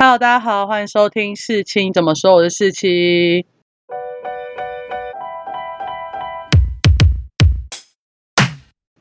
[0.00, 3.44] Hello，大家好，欢迎收听事情怎么说，我是事情。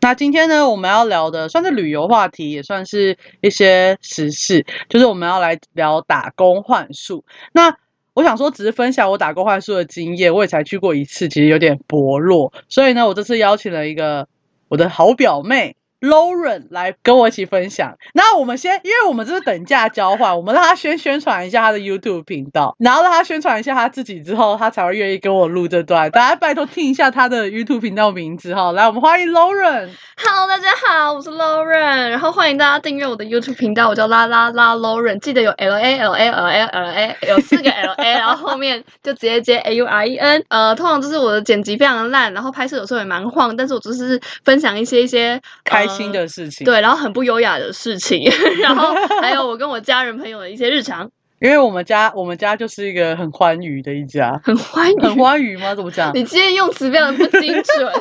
[0.02, 7.24] 那今天呢，我们要聊的算是旅游话题，也算是一些时事，就是我们要来聊打工换宿。
[7.54, 7.78] 那
[8.16, 12.52] 我想说，只是分享我打工换宿的经验，我也才去过一次，其实有点薄弱。
[12.70, 14.28] 所以呢，我这次邀请了一个
[14.68, 15.76] 我的好表妹。
[16.00, 17.98] Lauren 来跟我一起分享。
[18.14, 26.12] 那我们先，因为我们这是等价交换，我们让他先宣传一下他的 YouTube 频道，然后让他宣传一下他自己之后，他才会愿意跟我录这段。
[26.12, 28.72] 大家拜托听一下他的 YouTube 频道名字哈。
[28.74, 29.90] 来，我们欢迎 Lauren。
[30.18, 38.12] Hello，大家好，我是 Lauren，然后欢迎大家订阅我的 YouTube 频道，我叫啦啦啦 Lauren，记得有 L A L A L A L A 有四个 L A，
[38.20, 40.44] 然后后面就直接接 A U R E N。
[40.50, 45.87] 呃，通常就是我的剪辑非常烂，然后拍摄有时候也蛮晃，但是我只是分享一些一些开。
[45.90, 48.23] 新的事情，对，然后很不优雅的事情，
[48.62, 51.10] 然后 还有我跟我家人朋友的一些日常。
[51.40, 55.76] 因为我们家，我们家就是一个很欢愉的一家，很欢愉，很欢愉吗？
[55.76, 56.12] 怎么讲？
[56.15, 57.93] 你今天用词非常不精准。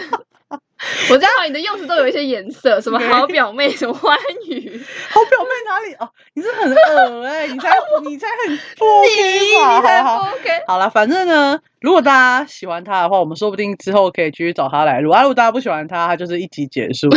[1.11, 4.17] 我知道你的用词都有一些颜色，什么好表妹，什么欢
[4.49, 5.95] 愉， 好表妹哪里？
[5.99, 7.73] 哦，你是很恶哎， 你才
[8.05, 10.03] 你才很不 OK 吧？
[10.03, 15.11] 好好 OK，好了，反正呢，如果大家喜欢他的话，我们说不定之后可以继续找他来录。
[15.11, 17.09] 啊，如果大家不喜欢他，他就是一集结束。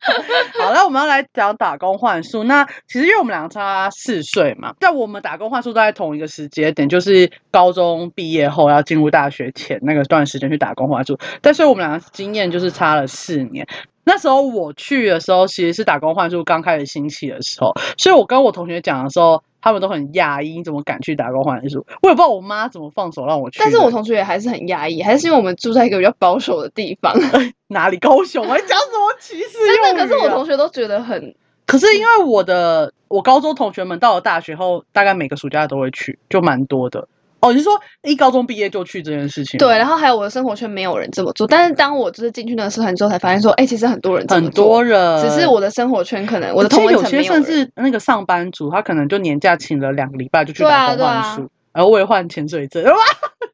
[0.58, 2.44] 好了，我们要来讲打工换宿。
[2.44, 11.18] 那其实因为我们两个差四岁嘛，在我们打工换宿都在同一个时间点，就是高中毕业后要进入大学前那个段时间去打工换宿。
[11.42, 13.66] 但是我们两个经验就是差了四年。
[14.04, 19.42] 那时候我去的时候，其实是打工换宿刚开始兴起的时候，所以我跟我同学讲的时候。
[19.62, 21.84] 他们都很讶异，怎么敢去打工换宿？
[22.02, 23.58] 我也不知道我妈怎么放手让我去。
[23.58, 27.14] 但是我同学也还是很压抑，还是因为我们住在一个比较保守的地方。
[27.68, 28.46] 哪里高雄？
[28.46, 29.58] 我讲什么歧视？
[29.66, 31.34] 真的，可是我同学都觉得很。
[31.66, 37.06] 可是因为我的我高中同学们到了大学后，大概每个暑假都会去，就蛮多的。
[37.40, 39.58] 哦，你是说一高中毕业就去这件事情？
[39.58, 52.96] 对，然后还有我的生活圈没有人这么做，但是当我就是进去那个社团之后，才发现说，哎，其实很多人很多人，只是我的生活圈可能我的同学有些甚至那个上班族，他可能就年假请了两个礼拜就去打工换书，然后为了换潜水证，哇，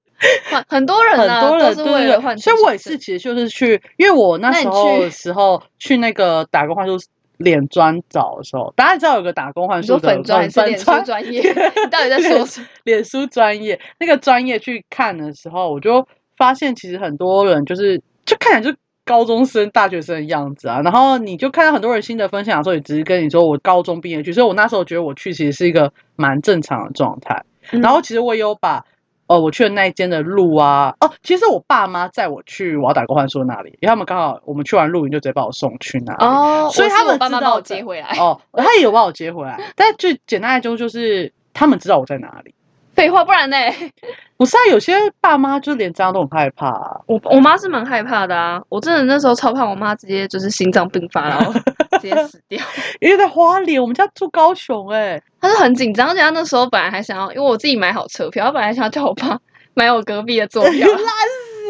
[0.69, 6.99] 很多人很多人都是为了换，所以我也是其实就是去，因为我那时候的时候去那个打工换宿。
[7.39, 11.41] 脸专找的时候，大家知道有个打工换宿的粉专，脸书专业，
[11.85, 12.67] 你到底在说什么？
[12.85, 20.81] 脸书专业那个专业去看的时候，我就发现其实很多人就是就看起来就高中生、大学生的样子啊。
[20.83, 27.45] 然后你就看到很多人新的分享的时候，也只是跟你说我高中毕业去，所以我那时候觉得我去其实是一个蛮正常的状态。
[27.71, 28.85] 然后其实我也有把。
[29.27, 42.55] 哦，我去的那一间的路啊，哦，其实我爸妈载我去我要打工换宿那里，因为他们刚好我们去完露营就直接把我送去那里，哦，所以他们爸妈把我接回来，哦，他也有把我接回来，但最简单来说就是他们知道我在哪里。
[42.97, 43.57] 废话，不然呢？
[44.39, 47.01] 不是啊，有些爸妈就连这样都很害怕啊。
[47.07, 51.53] 我我妈是蛮害怕的啊，我真的那时候超怕，我妈直接就是心脏病发，然后
[52.01, 52.59] 直接死掉。
[53.01, 59.39] 因为在花莲，我们家住高雄，哎，她是很紧张，而且她那时候本来还想要，因为我自己买好车票，她本来想要叫我爸
[59.75, 60.89] 买我隔壁的座票。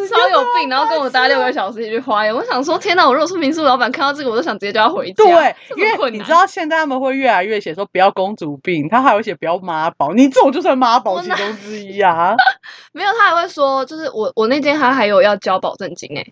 [0.15, 2.35] 超有病，然后跟我搭六个小时去花园。
[2.35, 3.07] 我想说，天哪！
[3.07, 5.25] 我如果是民宿老板，看到这个，我都想直接叫他回家。
[5.25, 10.13] 对，因为你知道现在他们会越来越写说不要公主病，他还会写不要妈宝。
[10.13, 12.35] 你这种就算妈宝其中之一啊。
[12.93, 16.27] 没有，他还会说，就是我我那间他还有要交保证金哎。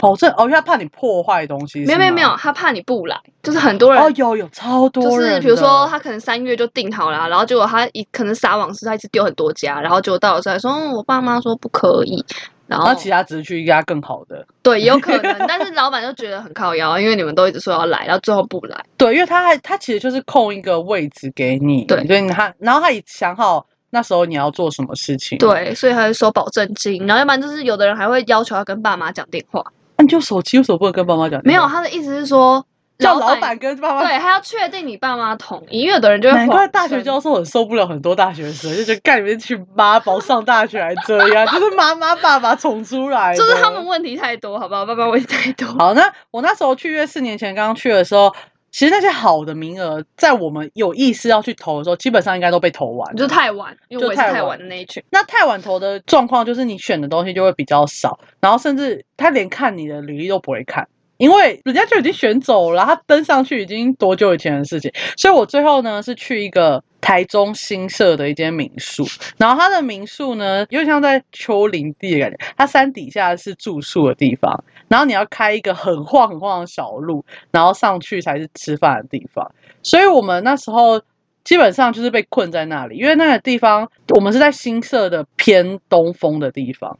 [0.00, 1.84] 保证哦，因为他怕你破坏东西。
[1.84, 12.24] 没有没有没有，他怕你不来，就是很多人哦，有有超多人，就是比如说他可能三月就定好了，然后结果他一可能撒网是他一直丢很多家，然后结果到了时候说，我爸妈说不可以。
[12.68, 18.84] 然后其他只是去一家更好的，对，有可能，但是老板就觉得很靠腰，因为你们都一直说要来，然后最后不来。
[18.96, 29.64] 对，因为他还他其实就是空一个位置给你，对，所以他然后他也想好那时候你要做什么事情，对，所以他就收保证金，然后要不然就是有的人还会要求要跟爸妈讲电话，
[29.96, 31.40] 那你就手机为什么不能跟爸妈讲？
[31.44, 32.64] 没有，他的意思是说。
[32.98, 36.34] 叫老板跟爸妈对，还要确定你爸妈同意，因为有的人就会。
[36.36, 44.84] 难怪大学教授很受不了很多大学生，就觉得干你们去妈宝上大学还这样， 就是妈妈爸爸宠出来，就是他们问题太多，好不好？
[44.84, 45.68] 爸爸问题太多。
[45.78, 48.34] 好，那我那时候去约四年前刚刚去的时候，
[48.72, 55.02] 其实那些好的名额，在我们有意识要去投的时候，基本上应该都被投完，就太晚，因为我是太晚的那一群。
[55.10, 60.88] 那太晚投的状况就是你选的东西就会比较少，然后甚至他连看你的履历都不会看。
[61.18, 69.04] 因为人家就已经选走了，他登上去已经多久以前的事情，所以我最后呢是去一个台中新设的一间民宿，
[69.36, 81.02] 然后他的民宿呢又像在丘陵地的感觉，它山底下是住宿的地方，然后你要开一个很晃很晃的小路，然后上去才是吃饭的地方，所以我们那时候。
[81.44, 86.98] 基本上就是被困在那里，因为那个地方我们是在新社的偏东风的地方，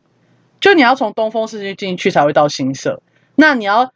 [0.59, 3.03] 就你要从东风市区进去才会到新社。
[3.35, 3.93] 那你要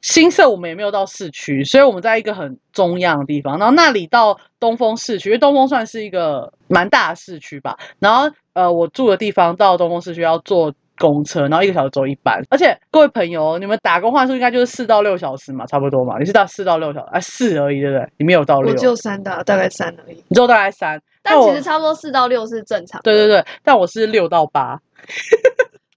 [0.00, 3.58] 新社，我们也没有到市区，所以我们在一个很中央的地方。
[3.58, 7.78] 然后那里到东风市区，因为东风算是一个蛮大的市区吧。
[7.98, 12.42] 然后呃，我住的地方到东风市区要坐公车，然后一个小时走一班。
[12.50, 16.18] 而且各位朋友，你们打工换数应该就是四到六小时嘛，差不多嘛。
[16.18, 18.08] 你是到四到六小时，啊四而已，对不对？
[18.16, 20.16] 你没有到六我，只有三到，大概三而已。
[20.28, 21.00] 你只有大概三。
[21.22, 23.00] 但其实差不多四到六是正常。
[23.02, 24.80] 对对对，但我是六到八，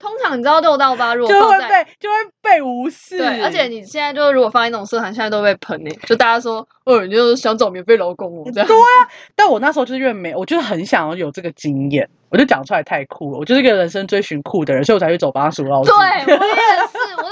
[0.04, 3.18] 通常你知道六到八如果就会被就会被无视。
[3.18, 8.68] 对，而且你现在就如果放在那种社团，现在都被喷诶、就大家说，哦，你就是想找免费劳工哦，这样。
[8.68, 15.90] 对啊，但我那时候就是因为没，我就是很想要有这个经验，我就讲出来太酷了，我就是一个人生追寻酷的人，所以我才去走巴蜀老师。
[15.90, 16.62] 对，我也
[16.92, 17.24] 是，我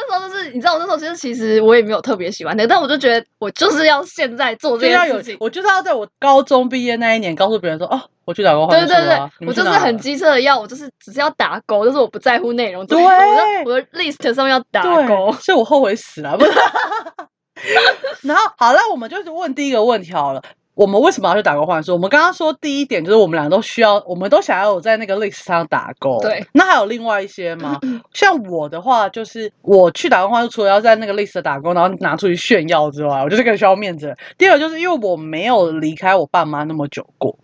[0.53, 5.37] 你知道，我那时候其实其实我也没有特别喜欢那个，但我就觉得我就是要现在做这件事情，。
[5.39, 13.17] 我就是要在我高中毕业那一年告诉别人说，哦，我去打工对对对，我就是很机车的要，我就是只是要打勾，就是我不在乎内容，对我的
[13.65, 15.31] 我的 list 上面要打勾，。
[15.33, 16.51] 所以我后悔死了，不是。
[18.23, 20.41] 然后好，那我们就是问第一个问题好了。
[20.81, 21.93] 我们为什么要去打工换宿？
[21.93, 26.17] 我们刚刚说第一点就是我们俩都需要，我们都想要有在那个 list 上打工。
[26.21, 27.79] 对，那还有另外一些吗？
[28.13, 34.17] 像我的话，就是我去打工换宿，除了要在那个 list 打工，然后拿出去炫耀之外，我就是个需要面子。
[34.39, 37.37] 第二个就是因为我没有离开我爸妈那么久过，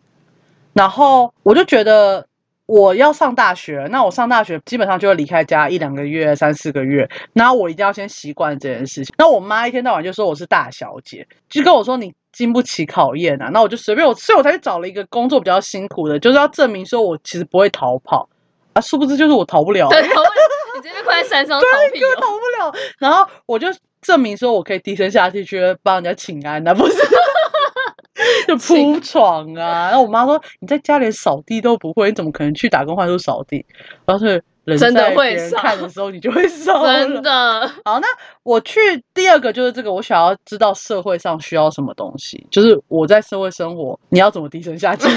[0.73, 2.25] 然后我就觉得
[2.65, 9.13] 我要上大学，那我上大学基本上就会离开家一两个月、三四个月，然后我一定要先习惯这件事情。
[9.19, 13.49] 那我妈一天到晚就说我是大小姐，就跟我说你经不起考验啊。
[13.51, 18.29] 那我就随便我，所以我才去找了一个工作比较辛苦的，就是要证明说我其实不会逃跑
[18.73, 19.89] 啊，殊不知就是我逃不了。
[19.89, 22.21] 对， 你直接快在山上逃避根本哦。
[22.21, 22.73] 逃不了。
[22.99, 23.67] 然后我就
[24.01, 26.95] 证明说我可以低声下气去帮人家请安呐、不是？
[28.47, 33.65] 就铺床啊，然后我妈说你在家连扫地都不会，你怎么可能去打工换宿扫地？
[34.05, 38.07] 然后是人真的在会扫别人看的时候你就会 扫了真的，好，那
[38.43, 38.79] 我去
[39.13, 45.07] 第二个就是这个，我想要知道社会上需要什么东西，就是我在社会生活，你要怎么低声下气。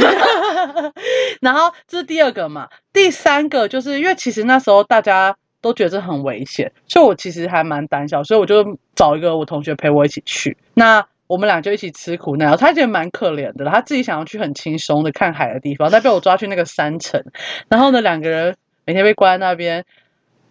[1.43, 10.57] 然后这是第二个嘛，第三个就是因为其实那时候大家都觉得这很危险，所以我其实还蛮胆小，所以我就找一个我同学陪我一起去。
[10.75, 17.25] 那我们俩就一起吃苦耐劳，他觉得蛮可怜的，他自己想要去很轻松的看海的地方，但被我抓去那个山城，
[17.69, 18.57] 然后呢，两个人
[18.91, 19.85] 每天被关在那边。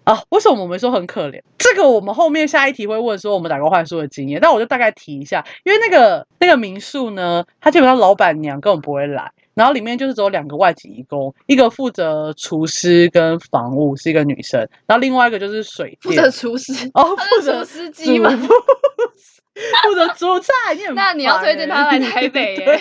[0.05, 1.41] 啊，为什么我们说很可怜？
[1.57, 18.31] 这个我们后面下一题会问说我们打工换宿的经验，但我就大概提一下，因为那个那个民宿呢，它基本上老板娘根本不会来，然后里面就是只有两个外籍义工，一个负责厨师跟房务是一个女生，然后另外一个就是水电负责厨师，哦，负责厨师机吗？
[19.83, 22.79] 煮 负责煮菜，你很那你要推荐欸他来台北耶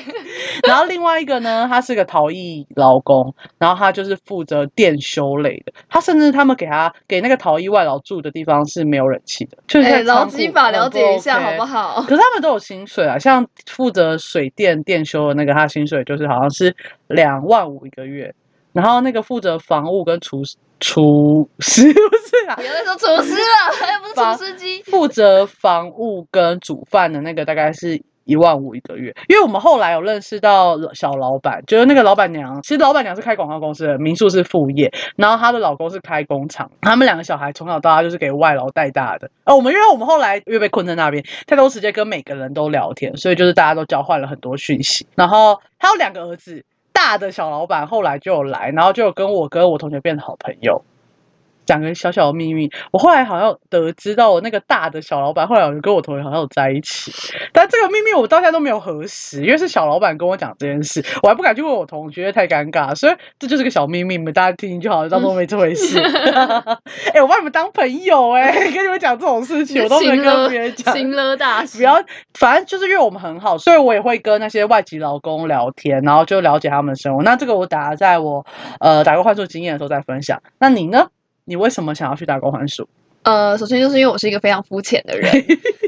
[0.67, 5.73] 然后另外一个呢，他是个陶艺劳工，然后他就是负责电修类的。
[5.89, 12.03] 他甚至他们给他给那个陶艺外劳住的地方是没有人气的，就是劳基法了解一下好不好？
[12.03, 16.75] 可是他们都有薪水啊，像负责水电电修的那个，他薪水就是好像是
[17.09, 18.35] 两万五一个月，
[18.79, 20.45] 然后那个负责防务跟厨
[20.79, 24.81] 厨师 不是啊，不要再说厨师了，又不是房厨师机。
[24.85, 39.29] 负责房务跟煮饭的那个大概是一万五一个月，因为我们后来有认识到小老板，就是那个老板娘，其实老板娘是开广告公司的，民宿是副业，然后她的老公是开工厂，他们两个小孩从小到大就是给外劳带大的。
[39.43, 45.05] 呃，我们因为我们后来因为被困在那边，太多时间跟每个人都聊天，所以就是大家都交换了很多讯息。
[45.17, 46.65] 然后他有两个儿子，
[46.98, 50.82] 大的小老板后来就来，然后就跟我跟我同学变成好朋友。
[51.69, 57.13] 讲个小小的秘密，我后来好像得知到我那个大的小老板，后来有跟我同学好像有在一起，
[57.53, 66.01] 但这个秘密我到现在都没有核实，因为是小老板跟我讲这件事，我还不敢去问我同学，太尴尬，所以这就是个小秘密，你们大家听听就好，当做没这回事。
[67.13, 70.96] 哎、我把你们当朋友哎、跟你们讲这种事情，我都没跟别人讲。
[70.96, 72.03] 情勒大师，不要，
[72.39, 77.22] 反正就是因为我们很好，所以我也会跟那些外籍劳工聊天，然后就了解他们的生活。
[77.22, 78.46] 那这个我打在我
[78.81, 80.41] 呃打工换宿经验的时候再分享。
[80.58, 81.08] 那你呢？
[81.48, 82.86] 你为什么想要去打工换宿？
[83.22, 85.31] 呃，首先就是因为我是一个非常肤浅的人，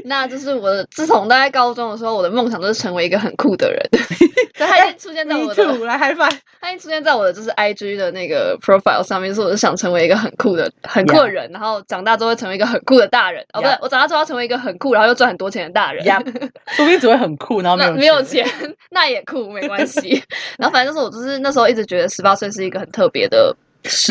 [0.05, 3.79] 那就是我的自从大概高中的时候，我的梦想就是成为一个很酷的人，
[4.55, 6.31] 所以它已经出现在我的 five。
[6.59, 13.43] 它已经出现在我的就是 IG 的那个 profile 上面，就是我是想成为一个很酷的、很酷的人，然后长大之后会成为一个很酷的大人。
[13.53, 16.03] 哦，不对我长大之后要成为一个很酷，然后又赚很多钱的大人。
[16.05, 16.21] 呀，
[16.75, 18.45] 说不定只会很酷，然后没有没有钱。
[18.91, 20.21] 那也酷，没关系。
[20.59, 23.55] 然后反正就是我就是那时候一直觉得十八岁是一个很特别的时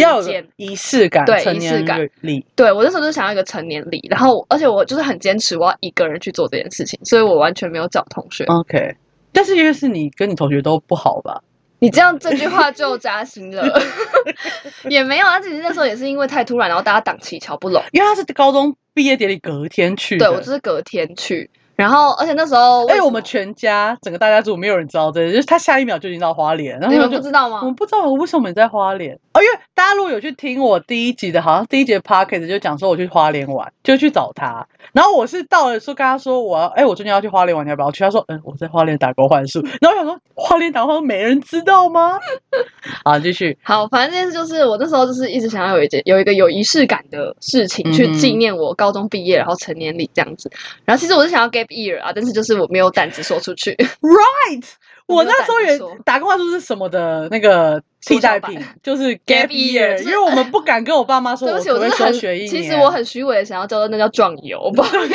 [0.01, 2.45] 要有间，仪式感，对仪式感礼。
[2.57, 8.45] 对我那时候就想要一个成年礼，然后而且我就是很坚持我要一个人去做这件事情，所以我完全没有找同学。
[8.45, 8.95] OK，
[9.33, 11.43] 但是因为是你跟你同学都不好吧？
[11.83, 13.81] 你这样这句话就扎心了，
[14.91, 17.83] 也没有啊，其实那时候也是因为太突然，然后大家档期瞧不拢。
[17.93, 20.27] 因为他是高中毕业典礼隔天去的。
[20.27, 21.49] 对我就是隔天去，
[21.81, 27.65] 然后而且那时候，哎，我们全家整个大家族没有人知道这个，就是他下一秒就已经到花莲，然后你们不知道吗我？
[27.65, 34.67] 们不知道为什么你在花莲哦，因为大家如果有去听我第一集的，好像第一节的 p o c k e t 就讲说我去花莲玩，就去找他。
[34.93, 38.05] 然后我是到了说跟他说我要，哎，我最近要去花莲玩，你要不要去？
[38.05, 39.63] 他说，嗯，我在花莲打工换宿。
[39.81, 42.19] 然后我想说，花莲打工没人知道吗？
[43.05, 43.57] 好，继续。
[43.63, 50.51] 好，反正这件事就是我那时候就是一直想要有一件有一个有仪式感的事情去纪念我高中毕业然后成年礼这样子。
[50.85, 53.75] 然后其实我是想要 gap year 啊，但是就是我没有胆子说出去。
[53.75, 54.65] Right，
[55.07, 62.51] 我那时候也打工话说是什么的那个替代品， 就是 Gap 是因为我们不敢跟我爸妈说我我可不可以真的很，休学一年。
[62.51, 65.15] 其实我很虚伪的想要叫做那叫壮游， 不好意思，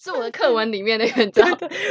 [0.00, 1.48] 是我的课文里面的，你知道。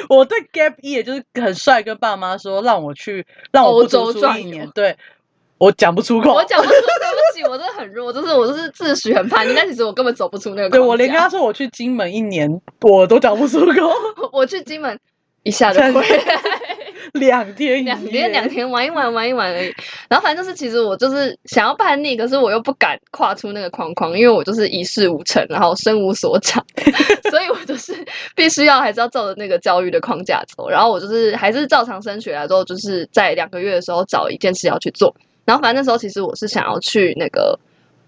[0.09, 4.69] 我对 gap year 就是很帅，跟爸妈说让我去，让我欧不读书洲壮游一年。
[4.73, 4.97] 对，
[5.61, 6.33] 我讲不出口。
[6.33, 12.49] 我讲不出，对不起，我真的很弱，就是我就是自诩很叛逆，但其实我根本走不出那个框对我连跟他说我去金门一年，
[12.81, 13.91] 我都讲不出口。
[14.33, 14.99] 我去金门
[15.43, 16.41] 一下就回来。
[17.13, 19.73] 两天两夜天两天玩一玩玩一玩而已，
[20.07, 26.63] 然后反正就是其实我就是想要叛逆，可是我又不敢跨出那个框框，因为我就是一事无成，然后身无所长，
[27.29, 27.93] 所以我就是
[28.35, 35.13] 必须要还是要照着那个教育的框架走，然后我就是还是照常升学来之后，就是在两个月的时候找一件事要去做，
[35.45, 37.59] 然后反正那时候其实我是想要去那个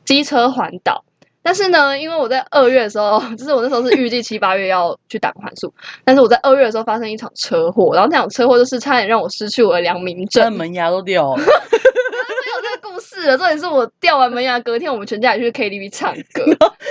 [0.06, 1.04] 机车环岛。
[1.46, 5.74] 但是呢，因为我在二月的时候， 就是我那时候是预计七八月要去打工换宿，
[6.06, 10.54] 但是我在二月的时候发生一场车祸，然后那场车祸就是差点让我失去我的良民证。
[10.54, 11.44] 门牙都掉了。
[11.44, 16.46] 没有这个故事了，重点是我掉完门牙，隔天我们全家也去 KTV 唱歌，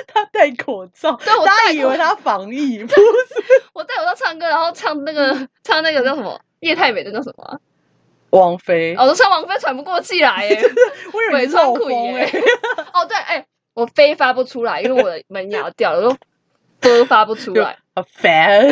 [0.06, 3.00] 他戴口罩，对我大家以为他防疫，不是
[3.72, 7.56] 我戴口罩唱歌，然后唱那个唱那个叫什么叶太美的叫什么啊、
[8.32, 8.94] 王菲。
[8.96, 10.62] 哦，我都唱王菲喘不过气来耶，
[11.12, 11.46] 我以为。
[12.92, 16.16] 哦对，哎、我飞发不出来，因为我的门牙掉了，我都
[16.80, 17.78] 啵发不出来。
[17.94, 18.66] 好烦，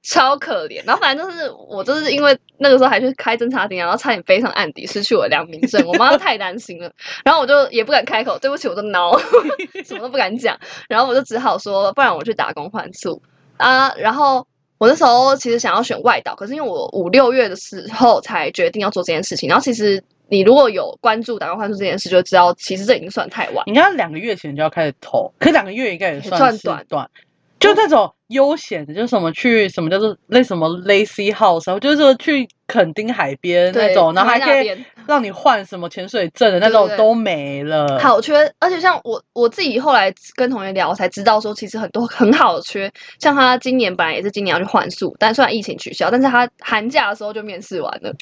[0.00, 6.92] 超可怜，然后反正就是我就是因为那个时候还去开侦察庭，然后差点飞上案底，失去我的良民证，我妈太担心了，
[7.24, 9.18] 然后我就也不敢开口，对不起，我就挠，
[9.84, 10.56] 什么都不敢讲，
[10.88, 13.20] 然后我就只好说，不然我去打工换宿
[13.56, 14.46] 啊，然后。
[14.78, 19.48] 我那时候其实想要选外岛，可是因为我五六月的时候才决定要做这件事情。
[19.48, 23.64] 然后其实你如果有关注打工换宿这件事，就知道其实这已经算太晚。
[23.66, 27.10] 你看两个月前就要开始投，可两个月应该也算算短短，
[27.60, 37.98] 就那种悠闲的，就是什么去什么叫做类什么 lazy house，然后就是说去垦丁海边那种，然后还可以让你换什么潜水证的那种都没了。
[38.00, 48.12] 好缺，而且像我我自己后来跟同学聊，我才知道说，其实很多很好的缺，像他今年本来也是今年要去换宿，但虽然疫情取消，但是他寒假的时候就面试完了，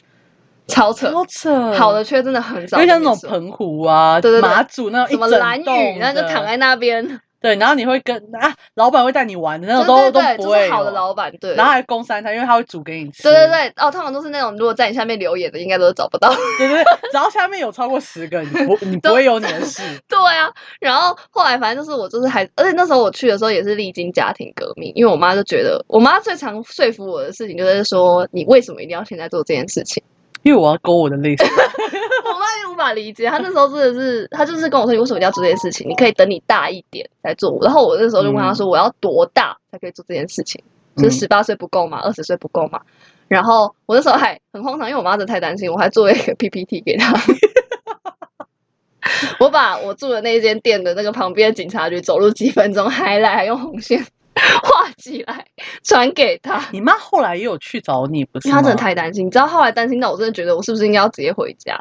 [0.66, 1.10] 超扯。
[1.10, 4.50] 好扯，好的，缺真的很少，就像那种澎湖啊、对对对。
[4.50, 11.54] 马祖那种什么蓝栋屿，那就躺在那边，对，然后你会跟啊，老板会带你玩的那种都都不会就是好的老板，对。
[11.54, 13.24] 然后还供三餐，因为他会煮给你吃。
[13.24, 16.28] 对对对，哦，通常都是那种如果在你下面留言的，应该都是找不到。
[16.58, 19.82] 对对对，只要下面有超过十个，你不你不会有你的事。
[20.08, 20.48] 对啊，
[20.80, 30.02] 然后后来反正就是我就是还，而且那时候我去的时候也是历经家庭革命，因为我妈就觉得，我妈最常说服我的事情就是说，你为什么一定要现在做这件事情？
[30.42, 35.88] 因为我要勾我的类似， 我妈也无法理解，她那时候真的是，她就是跟我说，你为什么要做这件事情？
[35.88, 37.58] 你可以等你大一点再做。
[37.62, 40.62] 然后我那时候就问她说，我要多大才可以做这件事情？
[40.96, 42.00] 就是嗯十八岁不够吗？
[42.02, 42.80] 二十岁不够吗？
[43.28, 47.14] 然后我那时候还很荒唐，因为我妈真的太担心，我还做了一个 PPT 给她。
[49.40, 54.04] 我把我住的那间店的那个旁边的警察局走路几分钟，还来还用红线
[54.62, 55.44] 画起来
[55.82, 56.60] 传给他。
[56.70, 58.48] 你妈后来也有去找你，不是？
[58.48, 61.78] 因为她真的太担心，你知道后来担心到我真的觉得我是不是应该要直接回家？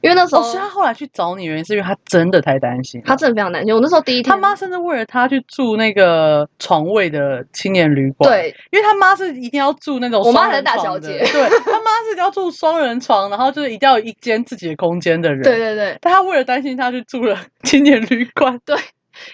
[0.00, 3.04] 因为那时候哦，是她后来去找你，原因是因为她真的太担心了。
[3.04, 3.74] 她真的非常担心。
[3.74, 15.42] 我那时候第一天，他妈甚至为了她去住那个床位的青年旅馆，，对因为他妈是一定要住那种我妈是大小姐对他妈是要住双人床，然后就是一定要有一间自己的空间的人。
[15.42, 18.76] 对对对，但他为了担心他去住了青年旅馆，对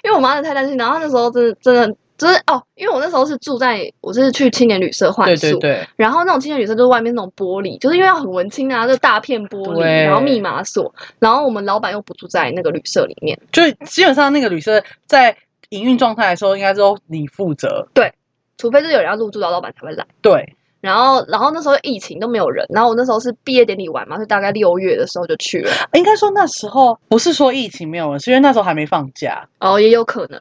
[0.02, 1.94] 因为我妈真的太担心，然后那时候真的真的
[2.24, 15.36] 就是哦，因为我那时候是住在我是去青年旅社换宿，对对，然后那种青年旅社就是外面那种玻璃，就是因为要很文青啊，就大片玻璃，然后密码锁，然后我们老板又不住在那个旅社里面，就基本上那个旅社在
[15.68, 17.86] 营运状态的时候，应该都你负责。
[17.92, 18.12] 对
[18.56, 20.06] 除非是有人要入住，然后老板才会来。
[20.22, 25.70] 对，然后，然后那时候疫情都没有人，然后我那时候是毕业典礼完嘛，就大概六月的时候就去了。
[25.94, 29.48] 应该说那时候不是说疫情没有人，是因为那时候还没放假。
[29.58, 30.40] 哦，也有可能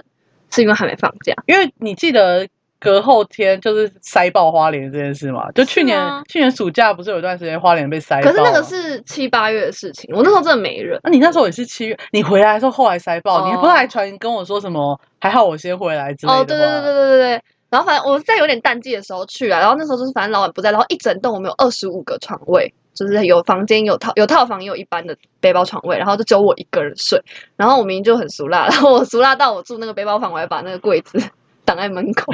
[0.54, 1.34] 是因为还没放假。
[1.48, 2.48] 因为你记得
[2.80, 5.50] 隔后天就是塞爆花莲这件事嘛？
[5.54, 8.30] 就去年去年暑假不是有一段时间花莲被塞爆？
[8.30, 11.00] 可是那个是七八月的事情，我那时候真的没人。
[11.04, 15.00] 那、你那时候也是七月，你回来的时候后来塞爆，哦你不是还传跟我说什么？
[15.20, 17.44] 还好我先回来之类的哦，对对对对对对对。
[17.70, 27.22] 然后反正我是在有点淡季的时候去啊，然后那时候就是反正老板不在，然后一整栋我们有二十五个床位，就是有房间有套有套房也有一般的背包床位，然后就只有我一个人睡。
[27.56, 31.20] 然后我明明就很俗辣，然后我俗辣到我住那个背包房，我还把那个柜子
[31.66, 32.32] 挡在门口。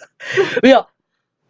[0.62, 0.86] 没有。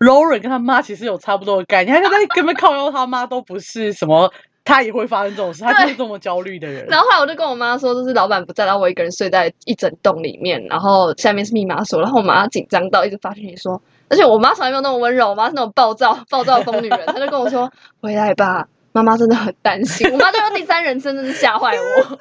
[0.00, 4.32] Lauren 跟他妈其实有差不多的概念，他就在根本靠腰他妈都不是什么，
[4.64, 6.86] 他也会发生这种事，他就是这么焦虑的人。
[6.86, 22.16] 然后后来我就跟我妈说，就是老板不在，然后我一个人睡在一整栋里面，然后下面是密码锁，然后我妈紧张到一直发信息说，而且我妈从来没有那么温柔，我妈是那种暴躁暴躁的疯女人，她就跟我说回来吧，妈妈真的很担心，我妈就用第三人称，真的是吓坏我，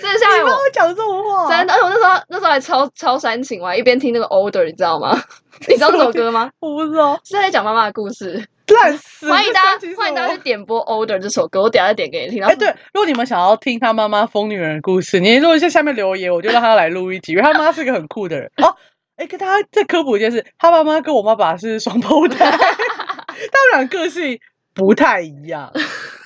[0.00, 0.44] 真的吓坏我。
[0.44, 5.16] 你跟我讲这种话，真的，而且我那时候那时候还超超煽情，我还一边听那个 Older，你知道吗？
[5.68, 6.50] 你知道这首歌吗？
[6.60, 8.44] 我不知道，是在讲妈妈的故事。
[8.70, 9.28] 烂死！
[9.28, 12.40] 欢迎大家，欢迎大家去点播 Older 这首歌，我等下再点给你听。
[12.40, 18.72] 然哎，后对，如果你们想要听他妈妈疯女人的故事，你如果在下面留言，我就让他来录一集，因为他妈是一个很酷的人哦。
[19.20, 24.40] 哎，跟大家再科普一件事，他爸妈跟我爸爸是双胞胎， 他们俩个性
[24.72, 25.70] 不太一样，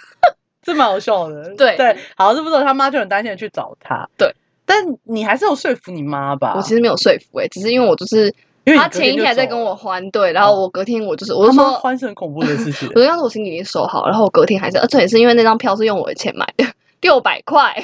[0.63, 1.57] 这蛮好笑的。
[1.57, 4.09] 对对，好，这不是他妈就很担心的去找他。
[4.17, 4.33] 对，
[4.65, 6.55] 但你还是有说服你妈吧？
[6.57, 8.37] 我其实没有说服哎、只是因为我就是他
[8.67, 13.01] 因为他前一天还在跟我欢，对，然后我隔天我就是我就说，欢是很恐怖的事情 我。
[13.01, 16.65] 就当时我心里已经收好，然后我隔天还是，而且也是因为那张票是用我的钱买的，
[17.01, 17.75] 六百块，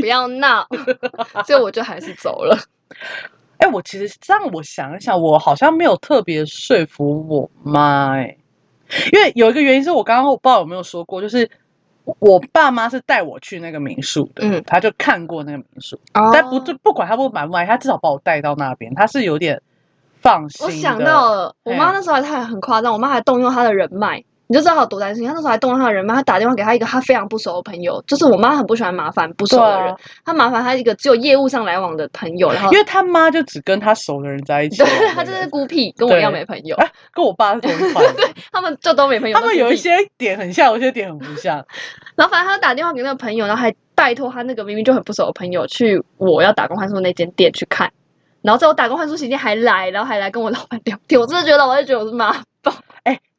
[0.00, 0.66] 不要闹，
[1.46, 2.56] 所以我就还是走了。
[3.70, 8.36] 哎、我其实让我想一想，我好像没有特别说服我妈、哎，
[9.12, 11.48] 因为有一个原因是我刚刚我不知道有没有说过，就是
[12.04, 19.62] 我爸妈是带我去那个民宿的，嗯他就看过那个民宿，哦但不就不管他不买不满意，他至少把我带到那边，他是有点
[20.20, 20.66] 放心。
[20.66, 25.24] 我想到了，我妈那时候还她很夸张，我妈还动用她的人脉，你就知道他有多担心。
[25.24, 39.38] 他那时候还动了他的人脉，他打电话给他一个他非常不熟的朋友，就是我妈很不喜欢麻烦不熟的人啊，，她麻烦他一个只有业务上来往的朋友，然后因为他妈就只跟他熟的人在一起对玩的人，她就是孤僻，跟我一样对没朋友，啊跟我爸是同一 款对，他们就都没朋友。
[39.38, 41.64] 他们有一些点很像，有一些点很不像。
[42.16, 47.92] 然后反正他打电话给那个朋友，然后还拜托他那个明明就很不熟的朋友去我要打工换宿那间店去看。
[48.42, 51.20] 然后在我打工换宿期间还来，然后还来跟我老板聊天。
[51.20, 52.32] 我真的觉得，我就觉得我是妈
[52.62, 52.72] 宝。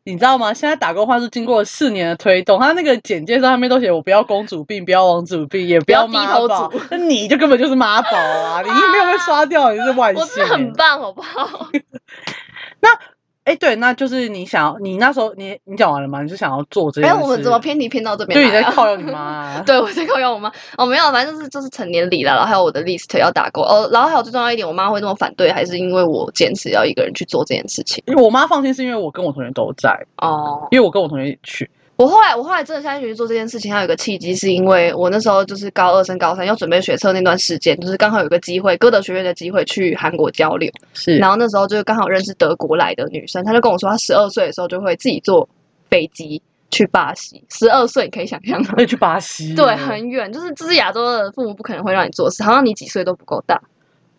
[0.04, 0.54] 你知道吗？
[0.54, 6.82] 现在打工换是经过了四年的推动，他那个简介上面都写我不要公主病，不要王主病，也不要低头妈宝族。
[6.90, 8.62] 那你就根本就是妈宝啊！
[8.66, 10.74] 你没有被刷掉，你是万我幸真的很欸。
[10.76, 11.68] 棒，好不好？
[13.52, 16.22] 哎，对，那就是你想要，你那时候你你讲完了吗？
[16.22, 18.64] 你是想要做这件哎，我们怎么偏题偏到这边对你在？
[18.72, 19.64] 靠用你妈 啊？
[19.66, 20.50] 对，我在靠邀我妈。
[20.78, 23.62] 哦，没有，反正就是就是成年礼了，然后还有我的 list 要打勾。
[23.62, 28.02] 哦，然后还有最重要一点，我妈会那么反对，还是因为我坚持要一个人去做这件事情。
[28.08, 31.70] 因为我妈放心是因为我跟我同学都在，哦，因为我跟我同学一起去。
[32.02, 45.48] 我后来，我后来真的下定决心做这件事情，还有一个契机，是因为我那时候就是高二升高三要准备学测那段时间，就是刚好有个机会，歌德学院的机会去韩国交流，是然后那时候就刚好认识德国来的女生，她就跟我说，她十二岁的时候就会自己坐
[45.92, 48.84] 飞机去巴西，十二岁你可以想象吗？
[48.84, 49.54] 去巴西。
[49.56, 53.62] 对，很远，就是这是亚洲的父母不可能会让你做事，好像你几岁都不够大，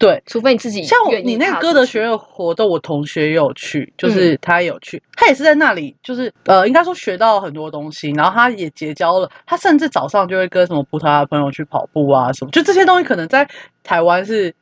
[0.02, 0.22] 对。
[0.26, 13.48] 除非你自己像我你那个歌德学院活动，我同学也有去，嗯就是他也有去，他也是在那里，就是呃，应该说学到很多东西，然后他也结交了，他甚至早上就会跟什么葡萄牙朋友去跑步啊什么，就这些东西可能在
[13.84, 14.54] 台湾是，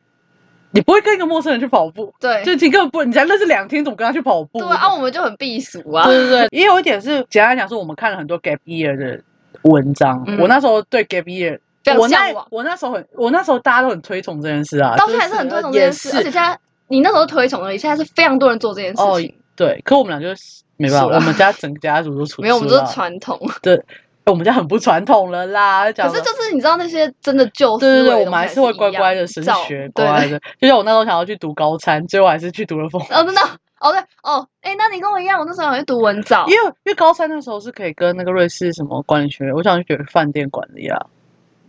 [0.72, 4.58] 你不会跟一个陌生人去跑步，对就你根本不，你才认识两天，怎么跟他去跑步？
[4.58, 9.22] 对啊，我们就很避俗啊，对对对，也有一点是简单来讲，是我们看了很多 gap year 的
[9.62, 11.58] 文章，嗯我那时候对 gap year。
[11.82, 19.34] 非常我那向往我那时候很，我那时候大家都很推崇这件事啊，就到现在还是很推崇这件事，而且现在你那时候推崇而已，现在是非常多人做这件事哦情。
[19.56, 23.38] 对，可我们俩就是没办法，我们家整个家族都出 没有，我们都是传统。
[23.62, 23.82] 对
[24.26, 25.90] 我们家很不传统了啦。
[25.92, 30.40] 可是就是你知道那些真的旧思对对对，我们还是会乖乖的升学乖的。
[30.60, 33.02] 就像我那时候想要去读高参，最后还是去读了风。
[33.08, 33.40] 对哦，真的
[33.80, 40.98] 哦，对哦，哎，那你跟我一样，我那时候好像读文藻因，为因为高三那时候是可以跟那个瑞士什么管理学院，我想去学饭店管理啊，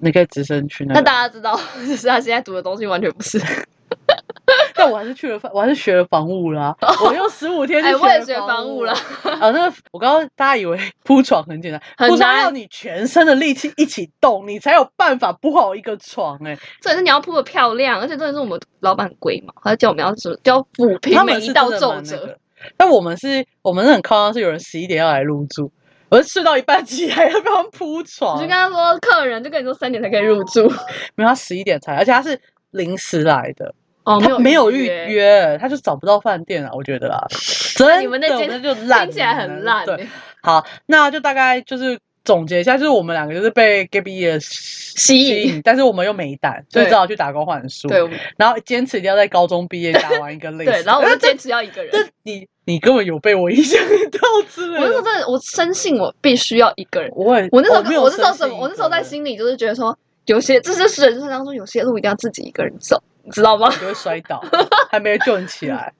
[0.01, 1.01] 你可以直升去那那。
[1.01, 3.39] 大家知道， 就是他现在读的东西完全不是。
[4.73, 6.75] 但我还是去了，我还是学了防务啦。
[7.05, 8.91] 我用十五天去哎，我也学学房务了。
[8.93, 22.17] 啊，那个我刚刚大家以为 铺床很简单，铺床要你全身的力气一起动，你才有办法铺好一个床、哎，重点是你要铺的漂亮，而且重点是我们老板很贵嘛，他叫我们要什么，就要抚平他每一道皱褶。
[22.17, 22.37] 个。
[22.77, 25.71] 但我们是，我们是很夸张是有人十一点要来入住，
[26.11, 30.69] 我是睡到一半起来要帮他们铺我床就跟，他说，客人就跟你说三点才可以入住。
[31.15, 32.37] 没有他十一点才，而且他是
[32.71, 37.25] 临时来的，哦，他没有预预约，他就找不到饭店啊，我觉得啦，
[37.77, 40.07] 真的，你们那间我就烂，听起来很烂对，欸。
[40.43, 47.87] 好，那就大概就是总结一下，就是我们两个就是被 gay 毕业吸引但是我们又没胆，所以只好去打工换书。
[47.87, 48.05] 对，
[48.37, 50.71] 然后坚持一定要在高中毕业打完一个类似。
[50.71, 51.91] 对，然后我就坚持要一个人。
[51.93, 53.79] 这你你根本有被我影响
[54.11, 54.19] 到
[54.49, 54.81] 之类的。
[54.81, 57.11] 我那时候真的，我深信我必须要一个人。
[57.15, 58.55] 我我那时候，我那时候什么？
[58.57, 63.69] 我那时候在心里就是觉得说，有些这就是人生当中有些路一定要自己一个人走，你知道吗？
[63.71, 64.43] 就会摔倒，
[64.91, 65.91] 还没救你起来，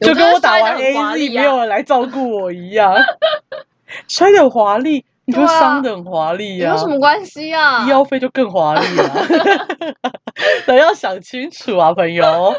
[0.00, 2.94] 就跟我打完 A 华 Z 啊没有人来照顾我一样，
[4.08, 7.84] 摔得很华丽，你就会对啊伤得很华丽呀、有什么关系啊？
[7.84, 9.26] 医药费就更华丽了，
[10.66, 12.54] 对，要想清楚啊，朋友。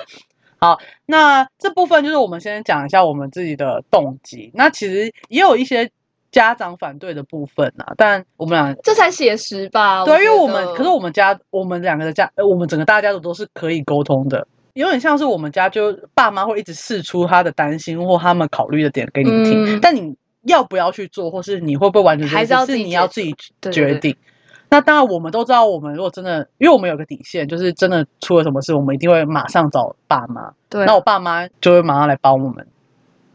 [0.59, 4.51] 好，那这部分就是我们先讲一下我们自己的动机。
[4.53, 5.89] 那其实也有一些
[6.31, 10.03] 家长反对的部分啊，但我们俩这才写实吧？
[10.05, 24.15] 对，因为我们可是我们家我们两个的家，呃我们整个大家族都是可以沟通的，有点像是我们家就爸妈会一直试出他的担心或他们考虑的点给你听，嗯但你要不要去做，或是你会不会完成还是要，是自己解你要自己对对对决定。
[24.69, 30.51] 那当然，我们都知道，我们如果真的，因为我们有个底线，就是真的出了什么事，我们一定会马上找爸妈。
[30.69, 32.65] 对，那我爸妈就会马上来帮我们。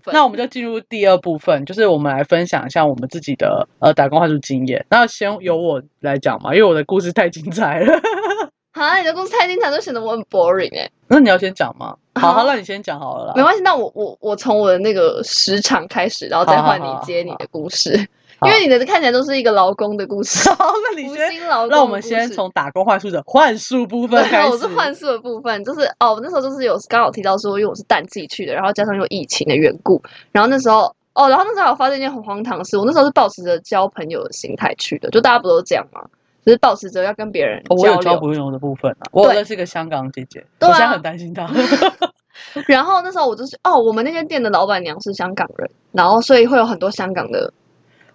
[0.06, 4.84] 那我们就进入第二部分，就是我们来分享一下我们自己的呃打工换宿经验。
[4.90, 7.98] 那先由我来讲嘛，因为我的故事太精彩了。
[8.72, 11.96] 啊，你的故事太精彩，就显得我很 boring 哎、那你要先讲吗？
[12.16, 13.32] 好，好好，那你先讲好了啦。
[13.34, 18.04] 没关系，那我我我从我的那个时长开始，然后再换你好好好接你的故事，好
[18.46, 21.76] 因为你的看起来都是一个劳工的故事， 好，那你无先，薪劳工的故事。
[21.76, 24.50] 让我们先从打工换宿的换宿部分开对，始。
[24.52, 30.02] 我是换宿的部分，就是哦，我那时候就是有刚好提到说，因为我是淡季去的，然后加上有疫情的缘故，
[30.32, 36.00] 然后那时候哦，然后那时候我发生一件很荒唐的事，我那时候是保持着交朋友的心态去的，就大家不都这样吗？
[36.44, 41.48] 只是保持着要跟别人哦我有交流，交朋友的部分啊，我认识一个香港姐姐，我现在很担心她。
[42.66, 47.50] 然后那时候我就是哦，我们那间店的老板娘是香港人，然后所以会有很多香港的，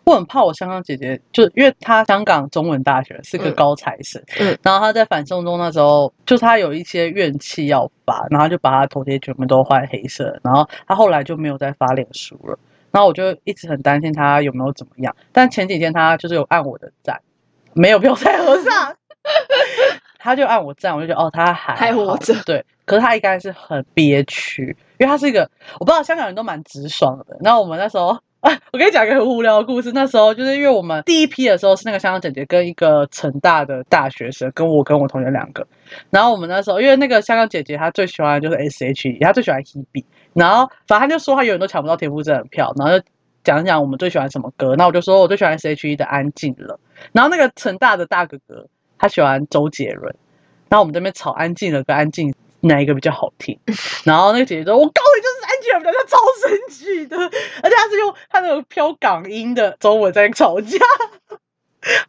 [0.10, 3.54] 我很怕我香港姐姐，就因为她香港中文大学是个嗯。
[3.54, 4.58] 高材生，嗯。
[4.63, 12.58] 然后她在反送中那时候，就她有一些怨气要发，然后就把她头贴全部都换黑色，然后她后来就没有再发脸书了，
[12.91, 17.22] 然后我就一直很担心她有没有怎么样，但前几天她就是有按我的赞，
[17.74, 18.95] 没有飘在河上，
[20.17, 22.34] 她就按我赞，我就觉得哦，她还好还活着。
[22.45, 28.17] 对，可是她应该是很憋屈，因为她是一个我不知道香港人都蛮直爽的，然后我们那时候。
[28.41, 29.91] 啊，我跟你讲一个很无聊的故事。
[29.91, 35.67] 那时候就是因为我们第一批的时候是那个香港姐姐跟一个成大的大学生，跟我跟我同学两个。
[36.10, 40.06] 然后我们那时候因为那个香港姐姐她最喜欢就是 S H E，她最喜欢 Hebe。
[40.34, 43.06] 然后反正她就说她永远都抢不到田馥甄的票，然后就
[43.43, 44.73] 讲讲我们最喜欢什么歌。
[44.78, 46.80] 那我就说我最喜欢 S H E 的《安静了》。
[47.12, 50.15] 然后那个成大的大哥哥他喜欢周杰伦，
[50.69, 52.30] 然后我们这边吵《安静了》跟《安静》
[52.62, 53.58] 哪一个比较好听？
[54.04, 56.17] 然后那个姐姐说：“我告诉你，就是安吉尔比较超
[56.48, 57.17] 生气的，
[57.63, 60.78] 而且她是用她那种飘港音的中文在吵架。”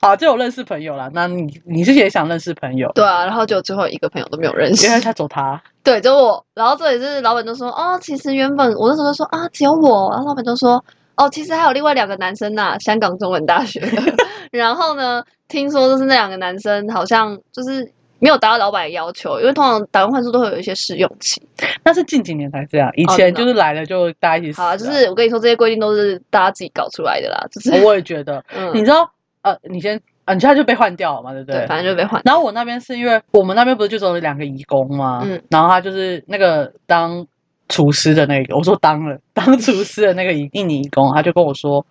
[0.03, 1.09] 好，就有认识朋友了。
[1.15, 2.91] 那你你是也想认识朋友？
[2.93, 10.85] 对啊，然后就最后一个朋友都没有认识因，为他走他，对，就我，然后这也是老板就说，哦，其实原本我那时候就说啊，只有我，然后老板就说，
[11.15, 14.17] 哦，其实还有另外两个男生呐、香港中文大学的，
[14.51, 21.43] 然后呢，听说就是那两个男生好像就是没有达到老板的要求，因为通常打工换宿都会有一些试用期。
[21.85, 29.11] 那是近几年才这样，以前就是来了就大家一起死好啊，就是我跟你说，这些规定都是大家自己搞出来的啦，就是哦我也觉得，你嗯，知道，
[29.43, 32.21] 呃，你先，啊，你现在就被换掉了嘛，对不对，反正就被换。
[32.25, 35.23] 然后我那边是因为我们那边不是就只有两个义工嘛？
[35.25, 37.27] 嗯然后他就是那个当
[37.69, 41.85] 厨师的那个，我说当了当厨师的那个印印尼义工，他就跟我说，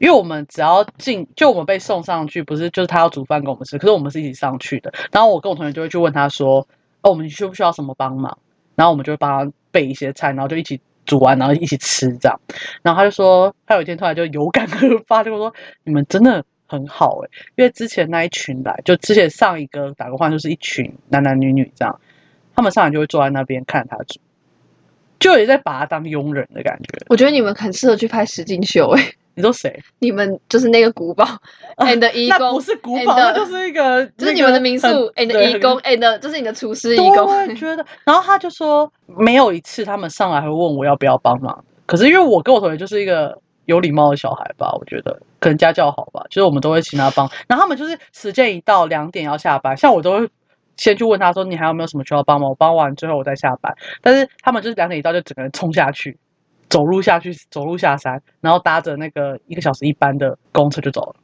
[0.00, 4.90] 因为我们只要进，就我们被送上去，不是就是他要煮饭给我们吃，可是我们是一起上去的。
[5.12, 6.66] 然后我跟我同学就会去问他说，
[7.02, 8.38] 哦，我们需不需要什么帮忙？
[8.76, 12.40] 然后我们就会帮他备一些菜，然后就一起煮完，然后一起吃这样。
[12.82, 15.52] 然后他就说，他有一天突然就有感而发，就说
[15.84, 22.00] 你们真的很好诶、因为之前那一群来，就之前上一个打工换就是一群男男女女这样，
[22.56, 24.18] 他们上来就会坐在那边看他煮，
[25.18, 27.04] 就也在把他当佣人的感觉。
[27.08, 29.82] 我觉得你们很适合去拍实境秀诶、你说谁？
[30.00, 31.24] 你们就是那个古堡
[31.76, 37.26] and 义工那不，是古堡，那就是一个，就是你们的民宿 and 对义工 and 就是你的厨师义对，工。
[37.26, 37.86] 我也觉得。
[38.04, 41.64] 然后他就说，没有一次他们上来会问我要不要帮忙。
[41.86, 47.30] 可是因为我跟我同学就是一个有礼貌的小孩吧，我觉得可能家教好吧，就是我们都会请他帮。
[47.48, 50.28] 然后他们就是时间一到两点要下班，像我都会
[50.76, 53.74] 先去问他说你还有没有什么需要帮忙，我帮完之后我再下班。
[54.02, 56.18] 但是他们就是两点一到就整个人冲下去。
[56.70, 61.16] 走路下去，走路下山，然后搭着那个一个小时一班的公车就走了，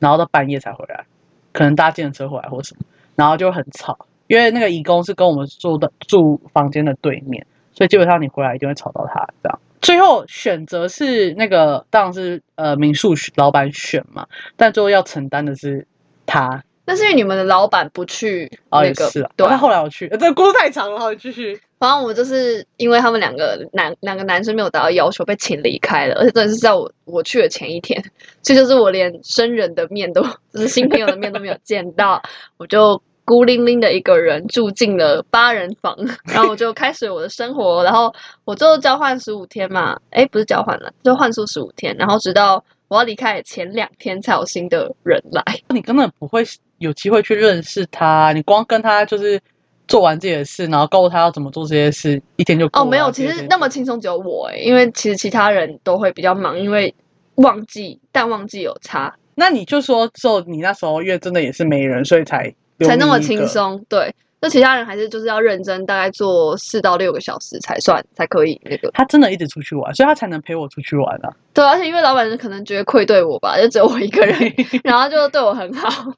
[0.00, 1.04] 然后到半夜才回来，
[1.52, 4.06] 可能搭计程车回来或什么，然后就很吵。
[4.26, 9.60] 因为那个义工是跟我们住的住房间的对面，所以基本上你回来一定会吵到他这样。
[9.80, 15.86] 最后选择是那个当然是呃民宿老板选嘛，但最后要承担的是
[16.26, 16.64] 他。
[16.86, 19.30] 那是因为你们的老板不去哦，那个，也是啊。
[19.36, 21.60] 对他后来我去，呃这个故事太长了，好你继续。
[21.78, 28.02] 反正我就是因为他们两个男两个男生没有达到要求被请离开了，而且真的是在我我去的前一天，
[28.42, 32.22] 这就是我连生人的面都就是新朋友的面都没有见到，
[32.56, 45.42] 我就孤零零的一个人住进了八人房，然后我就开始我的生活，然后我就交换十五天嘛，诶，不是交换了，就换宿十五天，然后直到我要离开前两天才有新的人来。
[45.68, 46.44] 你根本不会
[46.78, 49.40] 有机会去认识他，你光跟他就是
[49.88, 56.94] 做完自己的事，然后告诉他要怎么做这些事，一天就哦，没有，其实那么轻松只有我诶，因为其实其他人都会比较忙，因为
[57.36, 63.46] 旺季但旺季有差，那你就说，之后你那时候因为真的也是没人，所以才才那么轻。
[63.46, 63.84] 松。
[63.88, 68.90] 对，那其他人还是就是要认真，大概做四到六个小时才算才可以那个。
[68.92, 71.30] 他真的一直出去玩，所以他才能陪我出去玩啊。
[71.54, 76.12] 对，而且因为老板可能觉得愧对我吧，就只有我一个人， 然后就对我很好，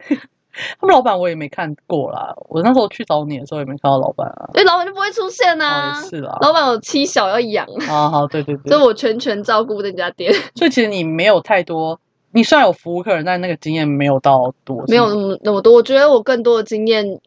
[0.81, 4.51] 他们老板我也没看过啦，我那时候去找你的时候也没看到老板啊。
[4.55, 6.09] 因为老板就不会出现呐，啊也。
[6.09, 6.37] 是啦。
[6.41, 8.83] 老板有妻小要养，啊， 好，对对对所以。
[8.83, 11.99] 我全权照顾那家店， 所以其实你没有太多，
[12.33, 14.83] 你虽然有服务客人，但那个经验没有到多。
[14.89, 15.75] 没有那么那么多。
[15.75, 17.21] 我觉得我更多的经验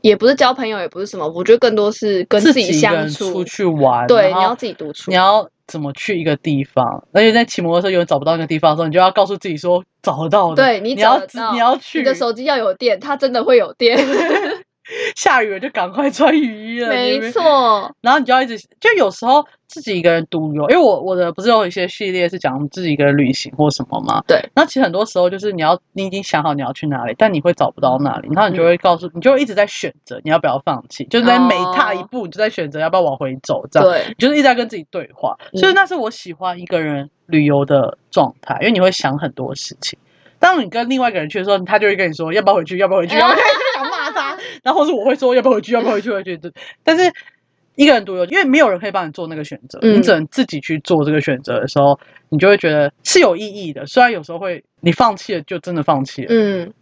[0.00, 3.32] 也不是交朋友，也不是什么，我觉得更多是跟自己相处。
[3.32, 5.14] 出去玩，对，你要自己独处你。
[5.16, 10.56] 要怎么去一个地方，而且在骑摩托车有人找不到那个地方的时候，你就要告诉自己说找得到的。
[10.56, 11.20] 对你你要
[11.52, 13.98] 你要去你的手机要有电，它真的会有电，
[15.14, 16.88] 下雨了就赶快穿雨衣了。
[16.88, 17.94] 没错。
[18.00, 24.22] 然后你就要一直，就有时候自己一个人独游，因为我我的不是有一些系列是讲自己一个人旅行或什么吗？
[24.26, 24.42] 对。
[24.54, 33.88] 那其实很多时候就是你要你已经想好你要去哪里，但你会找不到那里，然后你就会告诉、你就会一直在选择你要不要放弃，就是在每踏一哦步你就在选择要不要往回走这样。
[33.88, 39.98] 对，你就是一直在跟自己对话，嗯所以那是我喜欢一个人旅游的状态，因为你会想很多事情。
[40.40, 43.42] 当你跟另外一个人去的时候，他就会跟你说要不要回去，要不要回去，要不要，就
[43.74, 44.38] 想骂他。
[44.62, 46.36] 然后是我会说要不要回去，要不要回去，回去。
[46.36, 46.52] 对
[46.84, 47.12] 但是
[47.78, 51.96] 一个人独游，因为没有人可以帮你做那个选择，嗯你只能自己去做这个选择的时候，
[52.28, 53.86] 你就会觉得是有意义的。
[53.86, 56.72] 虽然有时候会你放弃了，就真的放弃了，嗯，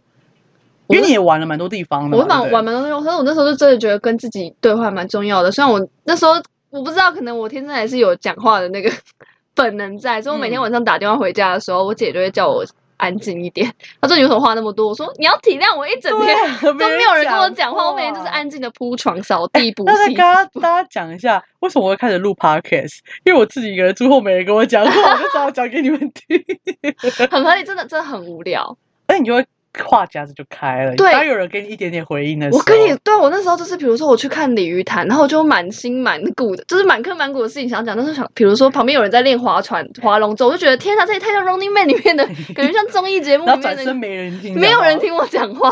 [0.87, 2.17] 因为你也玩了蛮多地方的。
[2.17, 5.51] 我蛮对不对玩蛮多地方，可是我那时候就真的觉得跟自己对话蛮重要的。
[5.51, 6.31] 虽然我那时候
[6.71, 8.91] 我不知道，可能我天生还是有讲话的那个
[9.53, 12.65] 本能在，所以我每天嗯晚上打电话回家的时候，我姐就会叫我
[12.97, 13.71] 安静一点。
[14.01, 14.87] 他说你为什么话那么多？
[14.89, 16.35] 我说你要体谅我一整天。
[16.35, 20.17] 啊， 都没没有人跟我讲话，我每天就是安静的铺床、扫地、补那再习跟。
[20.17, 22.99] 大家大家讲一下，为什么我会开始录 podcast？
[23.23, 26.43] 因为我自己一个人住后，没人跟我讲话，我就只好讲给你们听。
[27.31, 28.77] 很合理，真的真的很无聊。
[29.07, 29.45] 而且你就会
[29.83, 37.95] 话匣子就开了，对当有人给你一点点回应的时候，我跟你，对我那时候就是，比如说我去看鲤鱼潭，然后我就满心满谷的，就是满坑满谷的事情想讲。
[37.95, 45.69] 但是想，比如说旁边有人在练划船、划龙舟，我就觉得天哪，这也太像《Running Man》里面的， 感觉像综艺节目然里面的，后转身没人听，没有人听我讲话。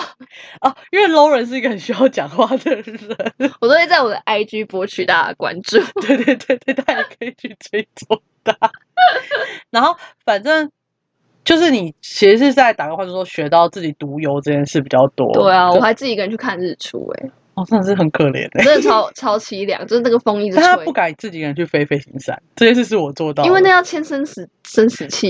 [0.60, 2.84] 啊， 因为 Lauren 是一个很需要讲话的人，
[3.62, 5.78] 我都会在我的 IG 博取大家的关注。
[6.02, 8.56] 对对对对，大家可以去追踪他。
[9.70, 10.72] 然后反正
[11.46, 15.32] 就是你其实是在打工换宿说学到自己独游这件事比较多。
[15.32, 23.46] 对啊，我跟还自己一个人去看日出、欸，哦真的是很可怜的、真的超 超凄凉，就是那个风一直吹但他不，敢自己一个人去飞飞行伞，这件事是我做到。
[23.46, 25.30] 因为那要签生死生死契、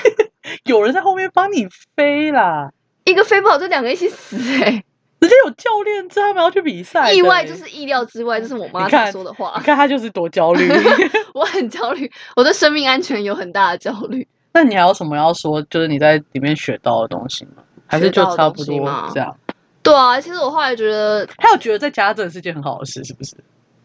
[0.64, 2.70] 有人在后面帮你飞啦，
[3.04, 4.82] 一个飞不好就两个一起死、欸，
[5.20, 7.14] 直接有教练证，他们要去比赛的。
[7.14, 9.62] 意外就是意料之外，这是我妈你看常说的话你。
[9.62, 10.68] 看他就是多焦虑。
[11.34, 14.26] 我很焦虑，我对生命安全有很大的焦虑。
[14.52, 15.62] 那你还有什么要说？
[15.62, 17.62] 就是你在里面学到的东西吗？
[17.86, 19.36] 还是就差不多这样？
[19.82, 23.34] 对啊，其实我后来觉得，还有觉得在家真的是件很好的事，是不是？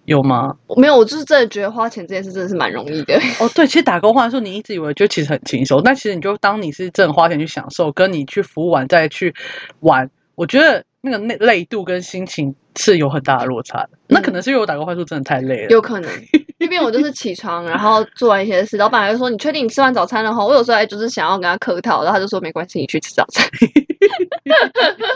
[0.05, 0.55] 有吗？
[0.77, 3.15] 没有，我就是真的觉得花钱这件事真的是蛮容易的。
[3.41, 9.35] 哦，对，其实打工换宿，你一直以为就其实很轻松，但其实你就当你是真的花钱去享受，跟你去服务完再去
[9.81, 13.89] 玩，我觉得那个累累度跟心情是有很大的落差的。
[14.07, 15.69] 那可能是因为我打工换宿真的太累了。
[15.69, 16.09] 有可能，
[16.59, 23.47] 那边我就是起床，然后做完一些事，老板还会说：“你确定你吃完早餐了哈？”我有时候还就是想要跟他客套，然后他就说：“没关系，你去吃早餐。”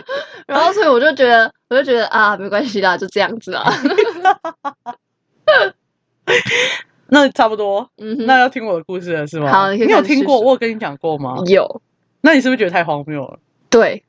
[0.47, 3.65] 然后所以我就觉得，我就觉得啊，没关系啦，就这样子啊。
[7.07, 9.51] 那差不多，嗯哼，那要听我的故事了是吗？
[9.51, 10.39] 好你你有听过？
[10.39, 11.37] 我有跟你讲过吗？
[11.47, 11.81] 有
[12.21, 13.39] 那你是不是觉得太荒谬了？
[13.69, 14.03] 对，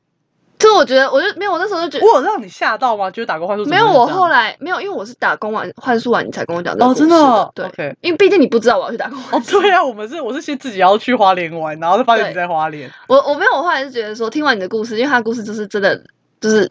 [0.63, 2.07] 就我觉得，我就没有，我那时候就觉得。
[2.07, 3.11] 我有让你吓到吗？
[3.11, 7.67] 就是打工换宿怎没有，我后来没有，因为我是打工完换宿完，你才跟我讲的哦，真的哦对。
[8.01, 9.61] 因为毕竟你不知道我要去打工哦换，宿。
[9.61, 12.91] 对啊，我们是我是先自己要去花莲玩，然后就发现你在花莲。
[13.09, 16.01] 我我没有，我后来是觉得说，听完你的故事，因为他的故事就是真的
[16.41, 16.71] 就是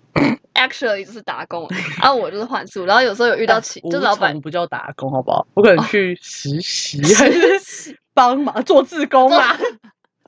[0.53, 1.67] actually 就是打工，
[2.01, 5.45] 啊，我就是换宿，然后有时候有遇到起，就老板不叫打工，好不好？
[5.53, 9.57] 我可能去实习还是帮忙做志工啊，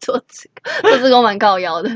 [0.04, 0.50] 做志
[0.82, 1.89] 做志工蛮高腰的。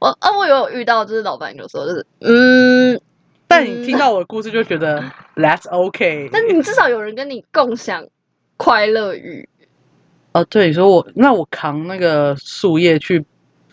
[0.00, 3.00] 我啊，我有遇到，就是老板有时候就是，嗯，
[3.48, 5.02] 但你听到我的故事就觉得
[5.36, 8.06] that's okay， 但你至少有人跟你共享
[8.56, 9.48] 快乐与。
[10.32, 13.24] 哦，对，说我那我扛那个树叶去。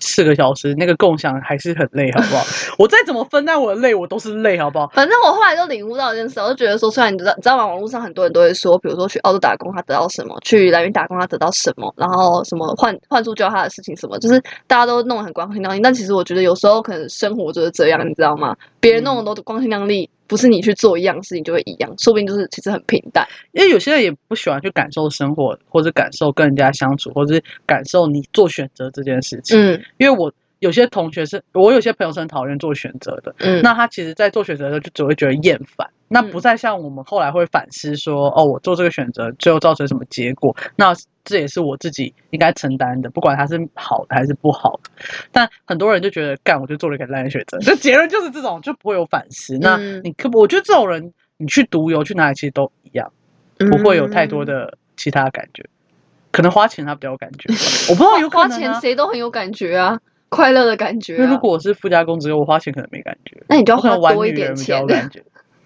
[0.04, 2.44] 四个小时，那个共享还是很累，好不好？
[2.78, 4.88] 我再怎么分担我的累，我都是累，好不好？
[4.94, 7.66] 反正我后来就领悟到一件事，我就觉得说，虽然你知道，你知道吗？
[7.66, 15.80] 网络上很多人都会说，比如说去澳洲打工他得到什么，去来源打工他得到什么，然后什么换换出教他的事情什么，就是大家都弄得很光鲜亮丽。
[15.82, 18.56] 但其实我觉得有时候可能生活就是这样，你知道吗？
[18.80, 20.10] 别人弄的都光鲜亮丽。
[20.34, 23.24] 不是你去做一样事情就会一样，说不定就是其实很平淡。
[23.52, 29.56] 因为有些人也不喜欢去感受生活，或者感受跟人家相处，或者是感受你做选择这件事情。
[29.56, 33.36] 嗯，因为我有些同学是我有些朋友是很讨厌做选择的。
[33.38, 35.88] 嗯，那他其实，在做选择的时候就只会觉得厌烦。
[36.13, 40.56] 那不再像我们后来会反思说，哦，我做这个选择最后造成什么结果？
[40.76, 40.93] 那
[41.26, 44.91] 这也是我自己应该承担的，不管它是好的还是不好的。
[45.32, 49.58] 但很多人就觉得，干我就做了一个烂选择，就结论就是这种，就不会有反思。
[49.60, 53.12] 那你可我觉得这种人，你去独游去哪里其实都一样，
[53.58, 55.65] 不会有太多的其他感觉。
[56.32, 57.52] 可能花钱他比较有感觉，
[57.89, 59.99] 我不知道有花钱谁都很有感觉啊，
[60.30, 61.15] 快乐的感觉。
[61.17, 64.86] 那如果我是富家公子，我花钱可能没感觉，那你就要花多一点钱。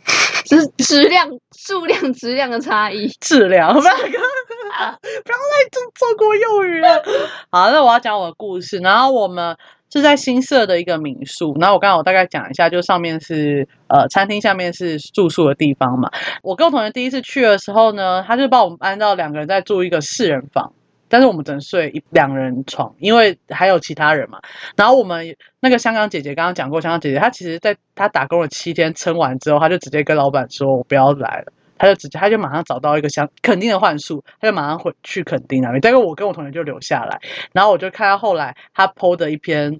[0.47, 3.07] 是质量、数量、质量的差异。
[3.19, 7.03] 质量， 不要不要再做做过用语了。
[7.51, 8.77] 好，那我要讲我的故事。
[8.77, 9.57] 然后我们
[9.91, 11.55] 是在新设的一个民宿。
[11.59, 16.09] 然后我刚刚我大概讲一下，就上面是呃餐厅，下面是住宿的地方嘛。
[16.41, 20.71] 我跟我同学第一次去的时候呢，他就把我们搬到两个人在住一个四人房。
[21.09, 24.39] 但是我们只能睡一两人床，因为还有其他人嘛。
[24.75, 35.79] 然后我们那个香港姐姐刚刚讲过，香港姐姐她其实在她打工了七天，撑完之后，她就直接跟老板说：“我不要来了。”她就直接，她就马上找到一个相肯定的幻术，她就马上回去肯定那边。
[35.79, 37.19] 但是我跟我同学就留下来。
[37.53, 39.79] 然后我就看到后来她 PO 的一篇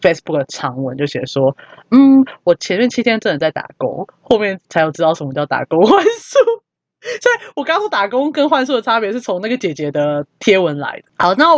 [0.00, 1.56] Facebook 的长文，就写说
[1.92, 6.38] ：“嗯，我前面七天真的在打工，后面才有知道什么叫打工幻术。”
[7.20, 11.04] 所以我刚说打工跟幻术的差别是从那个姐姐的贴文来的。
[11.18, 11.48] 好，那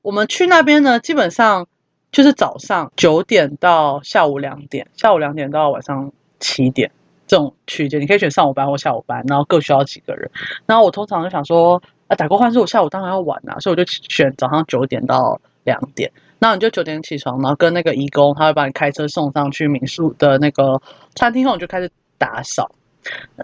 [0.00, 1.66] 我们去那边呢，基本上
[2.10, 6.90] 就是早上九点到下午两点，下午两点到晚上七点
[7.26, 10.30] 这种区间，你可以选上午班或下午班，然后各需要几个人。
[10.64, 16.10] 然后我通常就想说，啊，打工幻术我下午当然要晚啊，所以我就选早上九点到两点。
[16.38, 20.80] 那你就九点起床，然后跟那个义工，他会把你开车送上去民宿的那个
[21.14, 22.70] 餐厅后，你就开始打扫。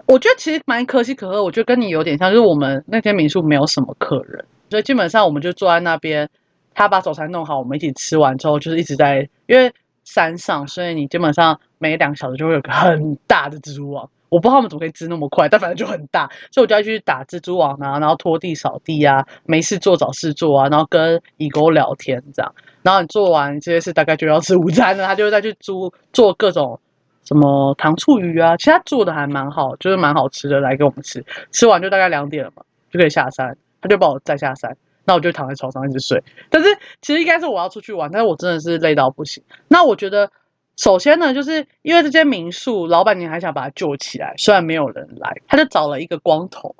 [0.05, 6.29] 我觉得其实蛮可喜可贺，我觉得跟你有点像，就是我们那天民宿没有什么客人，所以基本上我们就坐在那边，
[6.73, 9.71] 他把早餐弄好，我们一起吃完之后，就是一直在，因为
[10.03, 26.79] 山上，所以你基本上每两小时就会有个很大的蜘蛛网，我不知道他们怎么可以织那么快，但反正就很大，所以我就要去打蜘蛛网啊，然后拖地扫地啊，没事做找事做啊，然后跟乙沟聊天这样，然后你做完这些事，大概就要吃午餐了，他就会再去租做各种。
[27.25, 31.25] 什么糖醋鱼啊，其实他做的还蛮好，就是蛮好吃的，来给我们吃。
[31.51, 33.55] 吃完就大概两点了嘛，就可以下山。
[33.81, 36.23] 他就把我载下山，那我就躺在床上一直睡。
[36.49, 36.69] 但是
[37.01, 39.43] 其实应该是我要出去玩，但是我真的是累到不行。
[39.67, 40.31] 那我觉得，
[40.77, 46.75] 首先呢，就是因为这间民宿老板娘还想把它救起来，虽然没有人来，他就找了一个光头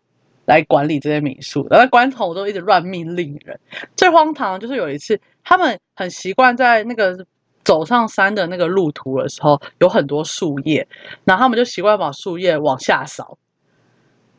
[0.45, 1.67] 来管理这些民宿。
[1.69, 3.59] 然后光头都一直乱命令人。
[3.95, 7.25] 最荒唐就是有一次，他们很习惯在那个。
[7.63, 10.87] 走上山的那个路途的时候，有很多树叶，
[11.23, 13.37] 然后他们就习惯把树叶往下扫，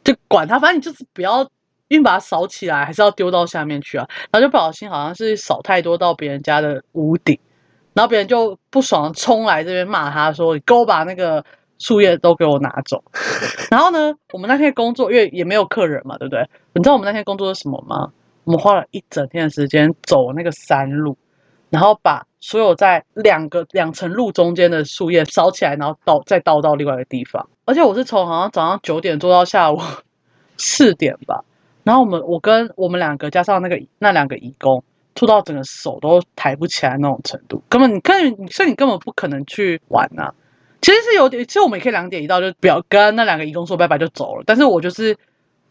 [0.02, 1.42] 就管它，反正你就是不要，
[1.88, 4.06] 因为把它扫起来还是要丢到下面去啊。
[4.30, 7.38] 然后就不小心好像是扫太多到别人家的屋顶，
[7.94, 11.44] 然后别人就不爽冲来这边骂他说：“你给我把那个
[11.78, 13.02] 树叶都给我拿走。
[13.70, 16.48] ”然后呢，我们那天工作因为也没有客人嘛，对不对？
[16.74, 18.12] 你知道我们那天工作是什么吗？
[18.44, 21.16] 我们花了一整天的时间走那个山路。
[21.74, 27.48] 然后把所有在两个两层路中间的树叶烧起来，然后倒再倒到另外一个地方。
[27.64, 29.80] 而且我是从好像早上九点做到下午
[30.56, 31.44] 四点吧。
[31.82, 34.84] 然后我们我跟我们两个加上那个那两个义工，
[35.16, 40.32] 做到整个手都抬不起来那种程度，根本你根本所以你根本不可能去玩呐。
[40.80, 44.44] 其实是有点，其实我们也可以两点一到就不要跟那两个义工说拜拜就走了。
[44.46, 45.18] 但是我就是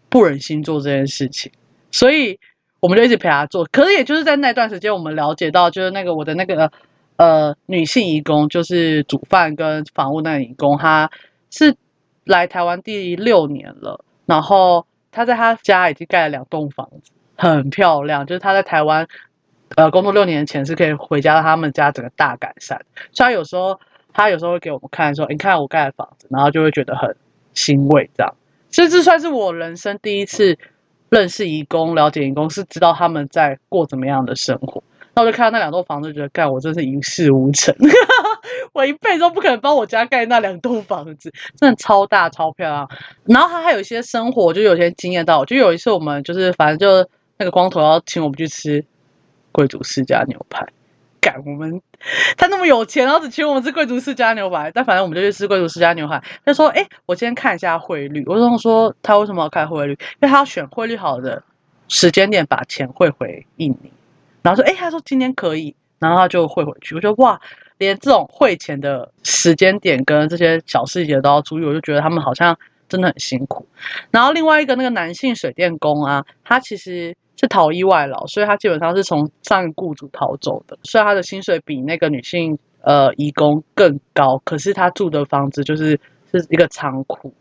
[0.10, 1.50] 不忍心做这件事情，
[1.92, 2.38] 所以。
[2.84, 6.70] 我们就一直陪他做，可是也就是在那段时间，我们了解到，就是那个我的那个
[7.16, 11.10] 呃女性义工，就是煮饭跟房屋那个义工，她
[11.50, 11.78] 是
[12.26, 18.26] 来台湾第六年了，然后她在她家已经盖了两栋房子，很漂亮。
[18.26, 19.08] 就是她在台湾
[19.78, 22.86] 呃工作六年前是可以回家到，他们家整个大改善。
[23.14, 23.80] 虽然有时候
[24.12, 27.16] 他有时候会给我们看说，你看我盖的房子，然后就会觉得很
[27.54, 28.36] 欣慰，这样。
[28.70, 30.58] 其实这算是我人生第一次
[31.14, 34.84] 认识义工、了解义工，是知道他们在过怎么样的生活。
[35.14, 37.72] 那我就看到那两栋房子，觉得盖我真是一事无成，
[38.74, 42.90] 我一辈子都不可能帮我家盖那两栋房子，真的超大超漂亮。
[43.26, 45.46] 然后他还有一些生活，就有些惊艳到。
[45.46, 47.08] 就有一次我们就是反正就
[47.38, 48.84] 那个光头要请我们去吃
[49.52, 50.66] 贵族世家牛排，
[51.24, 51.82] 干我们
[52.36, 56.22] 他那么有钱，然后只请我们吃贵族世家牛排，但反正我们就去吃贵族世家牛排。
[56.46, 59.94] 他说：“哎，我今天看一下汇率。”我就说：“他为什么要看汇率？
[59.94, 61.42] 因为他要选汇率好的
[61.88, 63.92] 时间点把钱汇回印尼。”
[64.44, 66.94] 然后说，哎，他说今天可以，然后他就汇回去。
[66.96, 67.40] 我觉得哇，
[67.78, 72.58] 连这种汇钱的时间点跟这些小细节都要注意，我就觉得他们好像
[72.90, 73.66] 真的很辛苦。
[74.12, 80.80] 然后另外一个那个男性水电工啊，他其实是逃逸外劳，所以他基本上是从上雇主逃走的。
[80.84, 86.00] 虽然他的薪水比那个女性呃义工更高，可是他住的房子就是
[86.32, 87.34] 是一个仓库，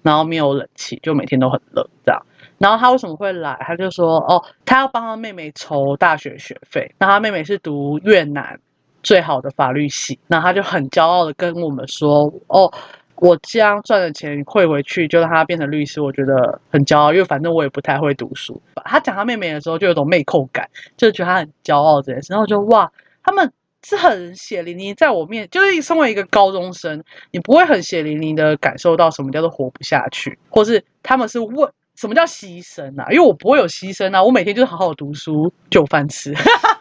[0.00, 2.22] 然后没有冷气，就每天都很冷这样。
[2.56, 3.54] 然后他为什么会来？
[3.66, 6.94] 他就说：“哦，他要帮他妹妹筹大学学费。
[6.98, 8.58] 那他妹妹是读越南
[9.02, 10.18] 最好的法律系。
[10.26, 12.72] 那他就很骄傲的跟我们说：‘哦，
[13.16, 18.60] 我将赚的钱汇回去，就让他变成律师。’我觉得很骄傲，因为反正我也不太会读书。
[18.84, 22.32] 他讲他妹妹的时候，就有种妹控感，就觉得他很骄傲这件事。
[22.32, 22.90] 然后就哇，
[23.22, 23.52] 他们
[23.82, 33.06] 是很血淋淋在我面，就是身为一个高中生，你不会很血淋淋的感受到什么叫做活不下去，或是他们是问。”什么叫牺牲啊？
[33.12, 36.34] 因为我不会有牺牲啊，我每天就是好好读书就有饭吃。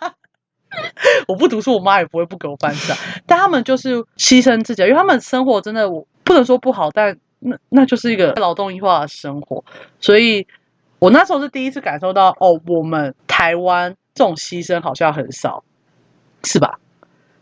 [1.28, 2.94] 我不读书，我妈也不会不给我饭吃。
[3.26, 9.64] 但他们就是牺牲自己，因为他们生活真的我不能说不好，但那那就是一个劳动异化的生活。
[10.00, 10.48] 所以
[11.00, 15.64] 我那时候是第一次感受到，哦，我们台湾这种牺牲好像很少，
[16.44, 16.80] 是吧？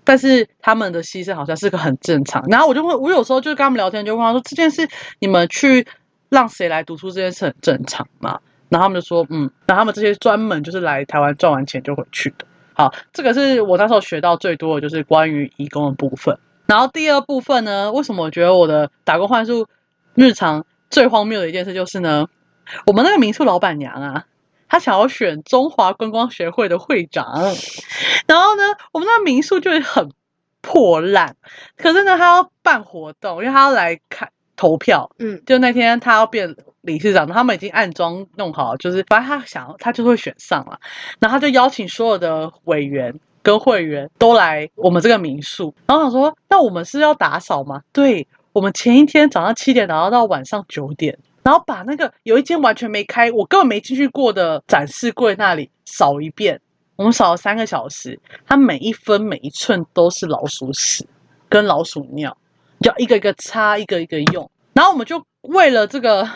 [0.03, 2.43] 但是他们的牺牲好像是个很正常。
[2.49, 4.87] 然后我就会，我有时候就跟他们聊天，就问他说：“这件事
[5.19, 5.87] 你们去。”
[6.31, 8.39] 让谁来读书这件事很正常嘛？
[8.69, 12.45] 然后他们就说，嗯，那他们这些专门就是来台湾赚完钱就回去的。
[12.81, 16.39] 好，这个是我那时候学到最多的就是关于义工的部分。
[16.65, 19.67] 然后第二部分呢，为什么我觉得我的打工换宿
[20.15, 22.27] 日常最荒谬的一件事就是呢？
[22.87, 24.25] 我们那个民宿老板娘啊，
[24.67, 27.53] 她想要选中华观光学会的会长，
[28.25, 30.09] 然后呢，我们那个民宿就是很
[30.61, 31.35] 破烂，
[31.77, 34.31] 可是呢，他要办活动，因为他要来看。
[34.57, 40.79] 投票，嗯，就那天他要变理事长，他们已经暗装弄好，就是反正他想他就会选上了，
[41.19, 47.81] 然后他就邀请所有的委员跟会员都来我们这个民宿，然后想说，那我们是要打扫吗？
[47.91, 56.61] 对，我们前一天早上七点打扫到晚上九点，然后把那个有一间完全没开，我根本没进去过的展示柜那里扫一遍，
[56.95, 61.07] 我们扫了三个小时，它每一分每一寸都是老鼠屎
[61.47, 62.37] 跟老鼠尿。
[62.79, 66.27] 要一个一个擦，一个一个用，然后我们就为了这个，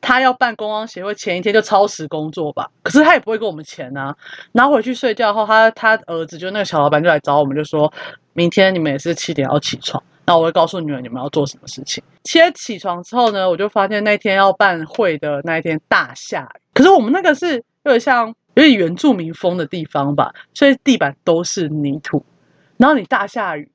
[0.00, 2.70] 他要办公光协会，前一天就超时工作吧。
[2.82, 4.14] 可是他也不会给我们钱啊。
[4.52, 7.92] 然后回去睡觉后，他他儿子就那个小老板就来找我们，就说
[8.32, 12.02] 明天你们也是七点要起床，那我会告诉你们你们要做什么事情。
[12.24, 16.60] 七点起床之后呢，我就发现那天要办会的那一天大下雨。
[16.74, 22.24] 可是我们那个是有点像有点原住民风的地方吧，所以地板都是泥土，
[22.76, 23.70] 然后你大下雨。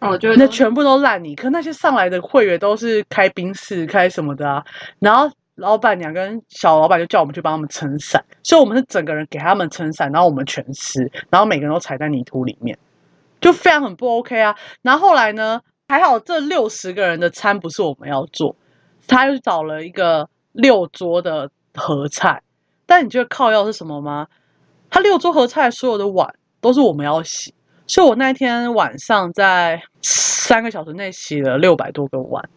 [0.00, 4.64] 哦，就那全部都烂泥，可那些上来的会员都是开冰室、开什么的啊。
[5.00, 5.28] 然后
[5.58, 12.78] 老板娘跟小老板就叫我们去帮他们撑伞，所以我们是整个人给他们撑伞，然后我们全湿，然后每个人都踩在泥土里面，
[13.40, 14.56] 就非常很不 OK 啊。
[14.82, 18.54] 然后后来呢，还好这六十个人的餐不是我们要做，
[19.06, 22.42] 他又找了一个六桌的合菜。
[22.86, 24.28] 但你觉得靠药是什么吗？
[24.90, 27.52] 他六桌合菜所有的碗都是我们要洗。
[27.86, 32.48] 所以我那天晚上在三个小时内洗了六百多个碗，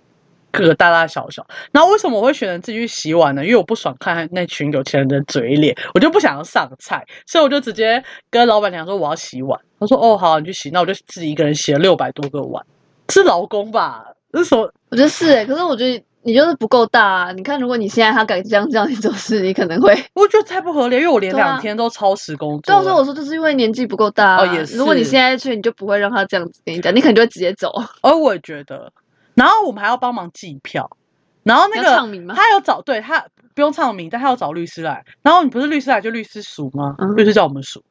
[0.51, 1.45] 各个大大小小。
[1.71, 3.43] 然后为什么我会选择自己去洗碗呢？
[3.43, 9.59] 因为我不爽看那群有钱人的嘴脸，我就不想要上菜，所以我就直接跟老板娘说我要洗碗。
[9.79, 12.65] 他说：“哦，好，你去洗。”那我就自己一个人洗了六百多个碗，
[13.09, 14.05] 是劳工吧？
[14.33, 14.71] 是什么？
[14.89, 16.03] 我觉得是哎，可是我觉得。
[16.23, 17.31] 你就是不够大啊！
[17.31, 19.91] 你看，如果你现在他敢这样这样做事，你可能会。
[20.13, 22.75] 我觉得太不合理，因为我连两天都超时工作。
[22.75, 24.37] 到时候我说，就是因为年纪不够大。
[24.37, 24.77] 哦，也是。
[24.77, 27.73] 如果你现在去，你就不会让他这样子跟你讲，你可能就会直接走。
[28.03, 28.93] 哦，我也觉得。
[29.35, 30.97] 然后我们还要帮忙计票，
[31.43, 31.89] 然后那个
[32.33, 35.05] 他有找对他不用唱名，但他要找律师来。
[35.21, 36.95] 然后你不是律师来就律师数吗？
[37.15, 37.83] 律师叫我们数。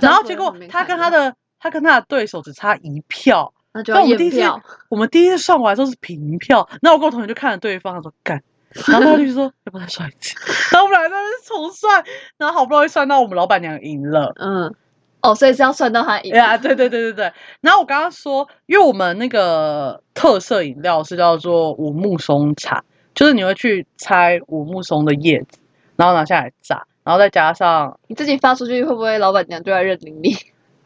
[0.00, 3.54] 然后结果他跟他的他跟他的对手只差一票。
[3.74, 4.62] 那就要验票。
[4.90, 8.42] 我们第一次算完都是平票，那我跟我同学就看着对方，他说干，
[8.86, 10.34] 然后那个律师说要不再算一次，
[10.70, 12.04] 然后我们俩在那边重算，
[12.36, 14.74] 然后好不容易算到我们老板娘赢了，嗯，
[15.22, 16.34] 哦，所以是要算到他赢。
[16.34, 17.32] 呀，对对对对对。
[17.60, 25.58] 然后我刚刚说，因为我们那个特色饮料是叫做五木松茶，就是你会去拆五木松的叶子，
[25.96, 30.34] 然后拿下来榨，然后再加上你自己发出去，会不会老板娘就来认领你？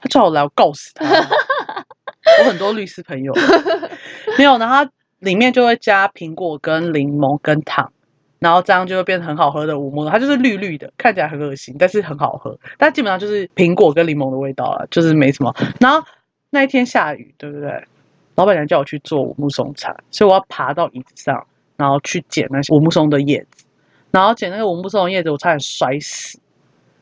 [0.01, 1.05] 他叫我来我告死他。
[1.07, 3.32] 我很多律师朋友
[4.37, 7.91] 没有，然后它里面就会加苹果跟柠檬跟糖。
[8.39, 12.59] 然后这样就会变成很好喝的五木，它就是绿绿的，看起来很恶心，但是很好喝。
[12.76, 15.55] 但基本上就是苹果跟柠檬的味道了，就是没什么。
[15.80, 16.07] 然后
[16.51, 17.82] 那一天下雨，对不对？
[18.34, 21.47] 老板娘叫我去做五木松茶，所以我要爬到椅子上，
[21.78, 23.64] 然后去捡那些五木松的叶子。
[24.11, 26.39] 然后捡那个五木松的叶子，我差点摔死，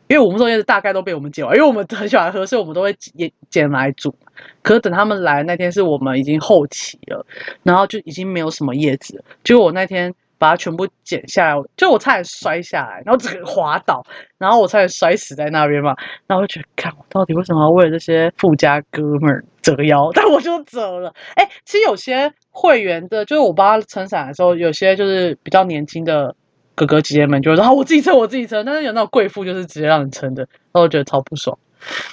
[0.06, 4.14] 因为五木松叶子大概都被我们捡完，因为我们很喜欢喝，所以我们都会捡捡来煮。
[4.62, 7.26] 可是等他们来那天，是我们已经后期了，
[7.64, 9.24] 然后就已经没有什么叶子。
[9.42, 10.14] 结果我那天。
[10.44, 14.04] 把它全部剪下来，就我差点摔下来，然后整个滑倒，
[14.36, 15.96] 然后我差点摔死在那边嘛。
[16.26, 20.10] 然后我就觉得，看我到底为什么要为了这些富家哥们儿折腰？
[20.12, 21.14] 但我就折了。
[21.34, 26.36] 哎，其实有些会员的，就是我帮他撑伞的时候，有些就是比较年轻的
[26.74, 31.58] 哥哥姐姐们就会说：“啊，我自己撑，我自己撑。”但是有那种贵妇就是直接让你撑的，然后我觉得超不爽。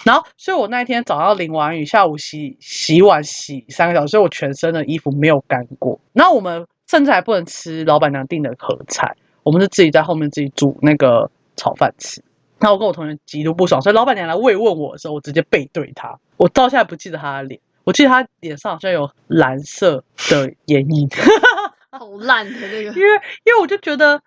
[0.06, 6.00] 然后，所以我那一天早上淋完雨，下午洗洗碗洗三个小时，所以我全身的衣服没有干过。
[6.14, 6.66] 然后我们。
[6.92, 12.22] 甚至还不能吃老板娘订的盒菜，我们是自己在后面自己煮那个炒饭吃。
[12.60, 16.20] 然后我跟我同学极度不爽，所以老板娘来慰问我的时候，我直接背对她。
[16.36, 21.08] 我到现在不记得她的脸，我记得她脸上好像有蓝色的眼影，
[21.92, 22.92] 好烂的那个。
[22.92, 23.10] 因为
[23.46, 24.22] 因为我就觉得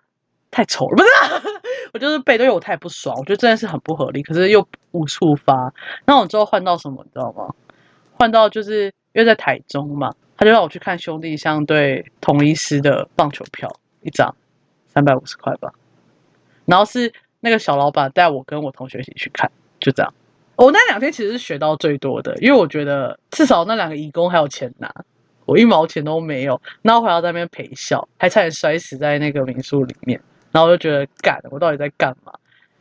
[0.49, 1.59] 太丑了，不是？
[1.93, 3.15] 我就是背对，我太不爽。
[3.15, 5.71] 我觉得这件事很不合理，可是又无处发。
[6.07, 7.53] 那我之后换到什么，你知道吗？
[8.17, 10.15] 换到就是因为在台中嘛。
[10.45, 13.67] 就让我去看兄弟相对同一师的棒球票，
[14.03, 14.35] 一张
[14.85, 15.73] 三百五十块吧。
[16.65, 20.13] 然后是那个小老板带我跟我同学一起去看，就这样。
[20.55, 24.93] 我那两天其实是学到最多的，因为我觉得至少那两个义工还有钱拿，
[25.45, 30.21] 我一毛钱都没有，然后还要在那边陪笑，还差点摔死在那个民宿里面。
[30.51, 32.31] 然后我就觉得干，我到底在干嘛？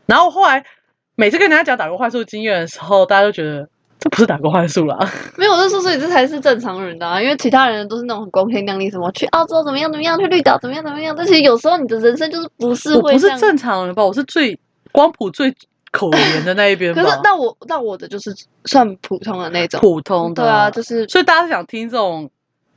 [0.04, 0.66] 然后后来
[1.14, 3.70] 每次跟人家讲打工换宿经验的时候，大家都觉得。
[3.98, 4.98] 这不是打工换数啦，
[5.38, 11.14] 没有，我就说，所以这才是正常人的啊，因为其他人都是那种很光鲜亮丽，什么去澳洲怎么样怎么样，去绿岛怎么样怎么样。
[11.16, 14.04] 但其实有时候你的人生就是不是会，不是正常人吧？
[14.04, 14.58] 我是最
[14.92, 15.54] 光谱最
[15.90, 16.92] 可怜的那一边。
[16.94, 18.34] 可是，那我那我的就是
[18.66, 20.42] 算普通的那种，普通的。
[20.42, 22.28] 对啊，就是所以大家想听这种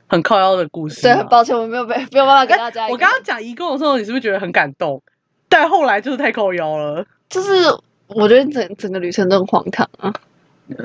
[0.06, 1.02] 很靠腰的故事。
[1.02, 2.88] 对，很抱歉，我没有被没有办法给大家。
[2.88, 5.02] 我刚刚讲一共的时候，你是不是觉得很感动？
[5.50, 7.64] 但后来就是太靠腰了，就是
[8.06, 10.14] 我觉得整整个旅程都很荒唐啊。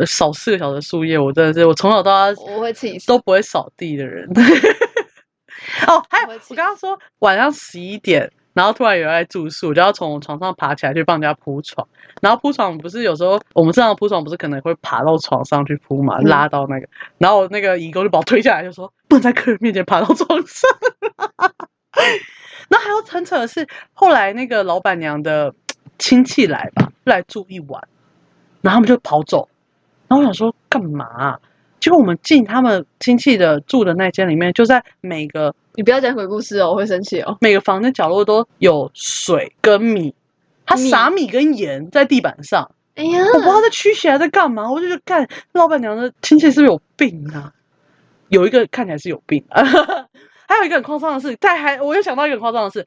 [0.05, 4.29] 扫四个小时树叶，我真的是我从小到大我会气都不会扫地的人。
[5.87, 11.87] 哦，还有我刚刚说晚上十一点，然后突然有人来住宿，我就要从床上爬起来去帮人家铺床。
[12.21, 20.69] 然后铺床不是有时候我们正常铺床不是可能会爬到床上去铺嘛，拉到那个，然后那个义工就把我推下来，就说不能在客人面前爬到床上。
[22.69, 25.53] 那还要很扯的是，后来那个老板娘的
[25.97, 27.87] 亲戚来吧，来住一晚，
[28.61, 29.47] 然后他们就跑走。
[30.13, 31.39] 然后我想说干嘛？
[31.79, 37.35] 结果我们进他们亲戚的住的那间里面，就在每个你不要讲鬼故事哦，我会生气哦。
[37.41, 40.13] 每个房间角落都有水跟米，
[40.67, 42.69] 他撒米跟盐在地板上。
[42.93, 44.71] 哎呀，我不知道在驱邪还在干嘛。
[44.71, 47.51] 我就觉得干老板娘的亲戚是不是有病啊？
[48.29, 52.85] 有一个看起来是有病， 还有一个很夸张的事，在还我又想到一个很夸张的事，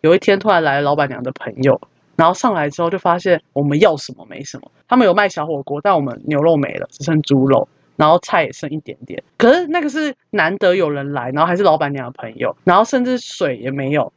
[0.00, 1.80] 有一天突然来了老板娘的朋友。
[2.16, 9.22] 然后上来之后就发现我们要什么没什么，他们有卖小火锅，但我们牛肉没了，只剩猪肉，然后菜也剩一点点。
[9.36, 14.12] 可是那个是难得有人来，然后还是老板娘的朋友，然后甚至水也没有，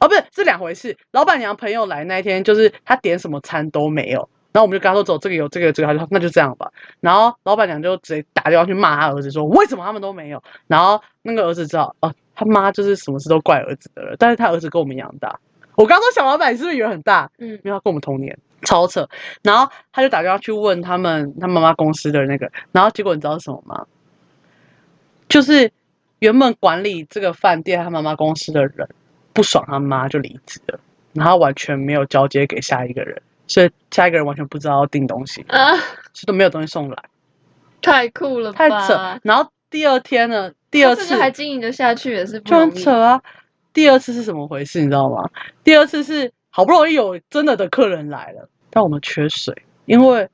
[0.00, 0.96] 哦，不是，是两回事。
[1.10, 6.72] 老板娘朋友来那一天，就是他点什么餐都没有，然后我们就跟他说走，这个有，这个这个，他说那就这样吧。
[7.00, 10.42] 然后老板娘就直接打电话去骂他儿子，说为什么他们都没有？
[10.66, 15.38] 然后那个儿子知道，哦，他妈就是什么事都怪儿子的了，但是他儿子跟我们一样大。
[15.74, 17.30] 我刚说小老板是不是以为很大？
[17.38, 19.08] 嗯，因为他跟我们同年，超扯。
[19.42, 23.86] 然后他就打电话去问他们他妈妈公司的那个，然后结果你知道是什么吗？
[25.28, 25.72] 就是
[26.18, 28.88] 原本管理这个饭店他妈妈公司的人
[29.32, 30.78] 不爽他妈就离职了，
[31.14, 35.74] 然后完全没有交接给下一个人，所以下一个人完全不知道要订东西啊，
[36.12, 36.96] 所以都没有东西送来。
[37.80, 39.18] 太酷了，太扯。
[39.22, 43.22] 然后第二天呢，第二次还经营的下去也是就很扯啊。
[43.72, 44.80] 第二次是什么回事？
[44.80, 45.28] 你知道吗？
[45.64, 49.54] 第二次是好不容易有真的的客人来了，但我们缺水，
[49.86, 50.28] 因为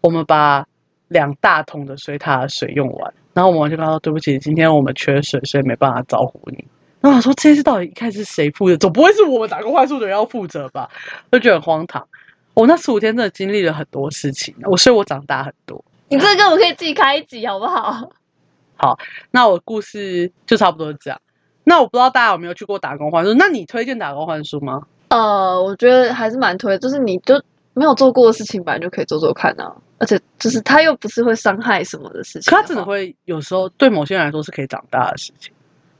[0.00, 0.66] 我们把
[1.08, 6.64] 两大桶的水塔的水用完，然后我们完全跟他说对不起，今天我们缺水，所以没办法招呼你。
[7.00, 8.76] 然后我说这次到底一开始谁负责？
[8.76, 10.88] 总不会是我们打工快速的人要负责吧？
[11.30, 12.06] 就觉得很荒唐。
[12.54, 15.84] 我那十五天真的经历了很多事情，我所以我长大很多。
[16.08, 17.92] 你这个我可以自己开一集好不好
[18.76, 18.98] 好？
[19.30, 21.20] 那我故事就差不多这样。
[21.68, 23.34] 那我不知道大家有没有去过打工换宿？
[23.34, 24.80] 那你推荐打工换宿吗？
[25.08, 27.40] 呃，我觉得还是蛮推，就是你就
[27.74, 29.70] 没有做过的事情，本来就可以做做看啊。
[29.98, 35.52] 而且就是它又不是会伤害什么的事情的话，可它真的会有时候对某些人来说是可以长大的事情。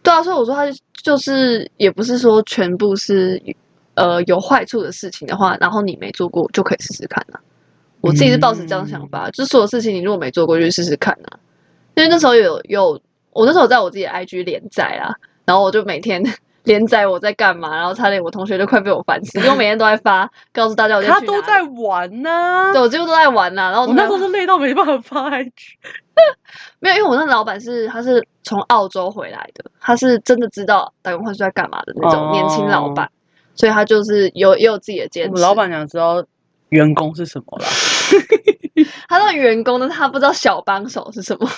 [0.02, 0.64] 对啊，所以我说它
[1.02, 3.42] 就是也不是说全部是
[3.94, 7.40] 呃有坏处的事情的话，然后你没做过就可以试试看啊。
[8.00, 11.38] 我自己是抱持这样想法，就是所有事情你如果没做过就去试试看啊。
[11.96, 13.00] 因为那时候有有
[13.32, 15.10] 我那时候在我自己的 IG 连载啊，
[15.48, 16.22] 然后我就每天
[16.64, 25.50] 连载我在干嘛，然后差点我同学都快被我烦死，因为我每天都在发告诉大家我在他都在玩呢、对，我几乎都在玩呐、然后我那时候就是累到没办法发 IG。
[26.80, 33.10] 没有，因为我那老板是他是从澳洲回来的，他是真的知道打工换宿在干嘛的那种年轻老板，
[33.54, 35.30] 所以他就是有也有自己的坚持。
[35.30, 36.22] 我们老板娘知道
[36.68, 37.66] 员工是什么啦。
[39.08, 41.48] 他是员工，但是他不知道小帮手是什么。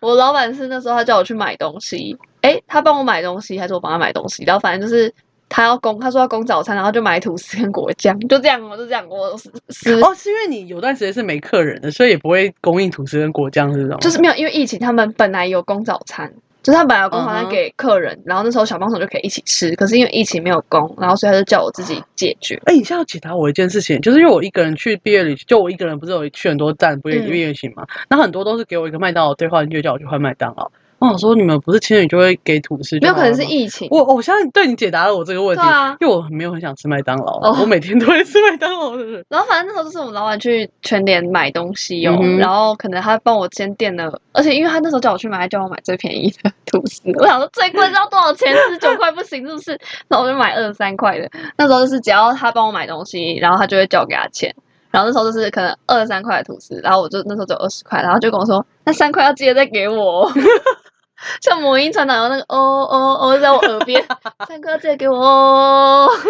[0.00, 4.44] 我老板是那时候他叫我去买东西，诶，他帮我买东西还是我帮他买东西？
[4.44, 5.12] 然后反正就是
[5.48, 13.98] 他要供，他说要供早餐，然后就买吐司跟果酱，就这样，我就这样，我是是哦，是因为你有段时间是没客人的，所以也不会供应吐司跟果酱这种。
[14.00, 16.32] 就是没有，因为疫情他们本来有供早餐，
[16.62, 22.60] 就是他本来有供早餐给客人，然后那时候小帮手就可以一起吃，可是因为疫情没有供，然后所以他就叫我自己解决。
[22.64, 30.70] 哎、你现在要解答我一件事情，就是因为我一个人去毕业旅行，就我一个人不是有去很多站毕业嗯毕业旅行嘛，那、很多都是给我一个麦当劳兑换券，叫我去换麦当劳。
[31.02, 32.96] 我想说，你们不是情侣就会给吐司？
[33.00, 35.62] 没有可能是疫情，我我现在对你解答了我这个问题，
[36.00, 39.24] 因为我没有很想吃麦当劳，哦 我每天都会吃麦当劳的人。
[39.28, 48.54] 然后反正那时候就是我们老板去全联买东西哦，嗯然后可能他帮我先垫了，而且因为他那时候叫我去买，他叫我买最便宜的吐司，我想说最贵是要多少钱？
[48.70, 49.72] 十九块不行是不是？
[50.06, 51.28] 然后我就买二十三块的。
[51.56, 54.54] 那时候就是只要他帮我买东西，然后他就会叫我给他钱。
[54.90, 60.32] 然后那时候就是可能二十三块的吐司，然后我就那时候只有二十块，然后就跟我说那三块要记得再给我哦。
[61.40, 64.04] 像魔音传导那个哦哦哦在我耳边，
[64.46, 66.08] 三块要记得给我哦。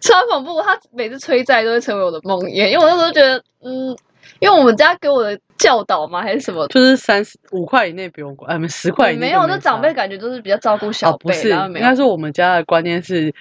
[0.00, 0.60] 超恐怖！
[0.60, 3.96] 他每次催债都会成为我的梦魇，因为我那时候觉得，嗯，
[4.38, 13.32] 因为我们家给我的教导嘛，还是什么，就是三十五块以内不用管，哎，没十块以内没有，那长差辈感觉都是比较照顾小哦，不辈，是，应该是我们家的观念是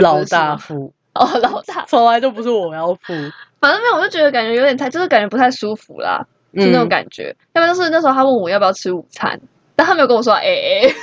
[0.00, 3.14] 老大付，哦，老大，从来都不是我要付，
[3.58, 6.26] 反正没有，我就觉得感觉有点太，就是感觉不太舒服啦，
[6.60, 7.34] 是那种嗯感觉。
[7.54, 9.40] 要不然就是那时候他问我要不要吃午餐，
[9.74, 10.94] 但他没有跟我说哎哎，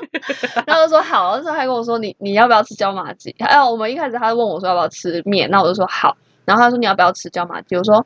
[0.66, 3.34] 然后就说好，那时候还跟我说你你要不要吃椒麻鸡？
[3.38, 7.76] 哎，我们一开始他问我说要不要吃面，那我就说好，然后他说你要不要吃椒麻鸡？
[7.76, 8.04] 我说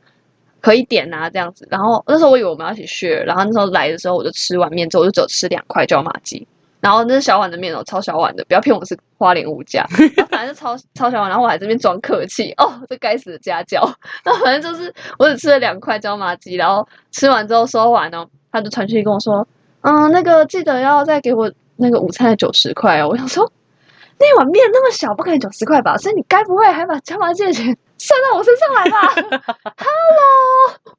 [0.59, 1.67] 可以点啊这样子。
[1.71, 6.47] 然后那时候我以为我们要一起 share，然后那时候来的时候我就吃完面之后我就只有吃两块椒麻鸡。
[6.81, 9.85] 然后那是小碗的面哦，超小碗的，不要骗我是花莲物价，
[10.17, 13.87] 然后反正就超超小碗，然后我还这边装客气哦，这该死的家教。
[14.25, 19.47] 那反正就是我只吃了两块椒麻鸡，然后吃完之后收完哦，他就传讯息跟我说，
[19.81, 23.07] 嗯，那个记得要再给我那个午餐的九十块哦。
[23.13, 23.51] 我想说，
[24.17, 25.95] 那碗面那么小，不可能九十块吧？
[25.97, 29.13] 所以你该不会还把椒麻鸡的钱算到我身上来吧
[29.77, 30.95] ？Hello，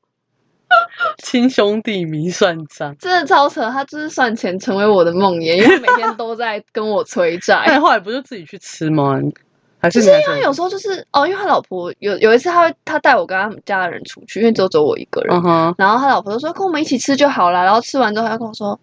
[1.23, 2.97] 亲兄弟明算账。
[2.99, 7.65] 真的超扯，他就是算钱成为我的梦魇，因为每天都在跟我催债。
[7.67, 9.21] 那你后来不就自己去吃吗？
[9.81, 15.43] 还是就是因为有时候就是哦，因为他老婆有有一次他会他带我跟他们家的人出去，因为只有只有我一个人，
[15.77, 18.79] 然后他老婆就说跟我们一起吃就好了，然后吃完之后他跟我说，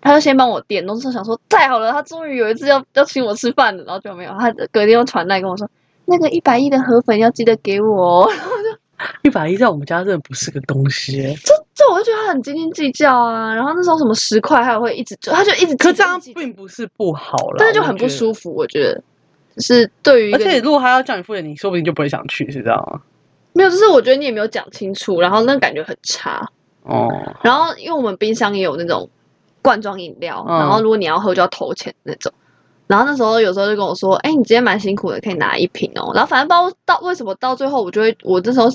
[0.00, 5.70] 他就先帮我点，东西想说太好了，他终于有一次要要请我吃饭了，然后就没有，他隔天又传来跟我说
[6.06, 8.30] 那个一百亿的河粉要记得给我、哦，
[9.22, 11.34] 一百一在我们家真的不是个东西耶。
[11.42, 18.10] 这这我就觉得他很斤斤计较啊，然后那时候什么十块他也会一直就他就一直可这样并不是不好了，但是就很不。
[18.10, 19.00] 舒服，我觉得。
[19.58, 23.00] 是对于而且如果他要叫你付钱，你说不定就不会想去，是这样吗？
[23.52, 26.44] 没有，就是我觉得你也没有讲清楚，然后那感觉很差。
[26.82, 27.08] 哦，
[27.42, 29.08] 然后因为我们冰箱也有那种
[29.62, 32.32] 罐装饮料，嗯然后如果你要喝就要投钱那种。
[32.88, 38.68] 然后那时候有时候就跟我说：“哎，你今天蛮辛苦的，可以拿一瓶哦。”然后反正不知道到为什么到最后，我就会我那时候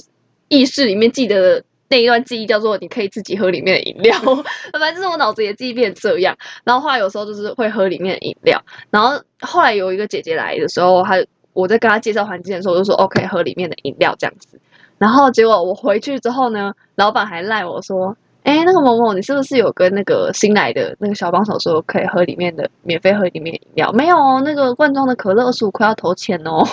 [0.48, 4.18] 意识里面记得的那一段记忆叫做你可以自己喝里面的饮料，
[4.80, 6.36] 反正是我脑子也记忆变这样。
[6.64, 8.62] 然后后来有时候就是会喝里面的饮料。
[8.90, 11.16] 然后后来有一个姐姐来的时候，她
[11.54, 14.60] 我在跟她介绍环境的时候，我就说 OK 喝里面的饮料这样子。
[14.98, 23.92] 然后结果我回去之后呢，老板还赖我说：“哎，那个某某，你是不是有跟那个新来的那个小帮手说可以喝里面的免费喝里面的饮料？
[23.92, 26.66] 没有哦，那个罐装的可乐二十五块要投钱哦，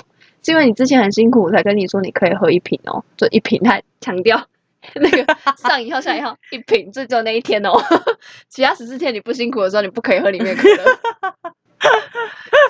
[0.42, 4.46] 是因为你之前很辛苦，我才跟你说你可以喝一瓶哦，就一瓶，他强调。”
[4.96, 5.24] 那个
[5.58, 7.70] 上一号下一号一瓶，这只有那一天哦，
[8.48, 10.84] 其他十四天你不辛苦的时候，你不可以喝里面的可乐。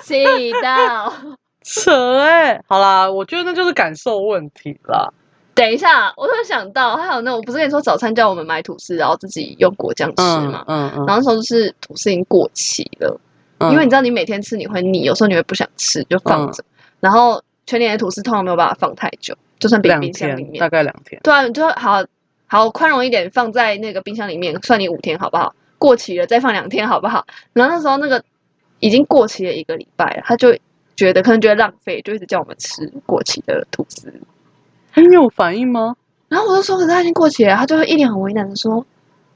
[0.03, 0.23] 气
[0.61, 1.11] 到，
[1.65, 5.11] 扯哎、好啦，我觉得那就是感受问题啦。
[5.55, 10.63] 等一下，我突然想到，还有那我不是跟你说早餐叫我们买吐司，然后自己用果酱吃嗯嘛？
[10.67, 13.19] 嗯嗯，然后那时候就是吐司已经过期了，
[13.57, 16.63] 嗯因为你知道你每天吃你会腻，有时候你会不想吃就放着。
[16.99, 20.69] 然后全年的吐司通常没有办法放太久，就算冰冰箱里面，大。
[20.69, 21.19] 概两天。
[21.23, 22.03] 对啊，你就好
[22.47, 25.55] 好宽容一点，放在那个冰箱里面，算你五天好不好？
[25.79, 27.25] 过期了再放两天好不好？
[27.53, 28.23] 然后那时候那个
[28.79, 30.57] 已经过期了一个礼拜了，他就
[30.95, 34.13] 觉得可能觉得浪费，就一直叫我们吃过期的吐司。
[34.93, 35.95] 哎你有反应吗？
[36.29, 38.85] 然后我就说，可是他已经过期了，他就会一脸很为难的说，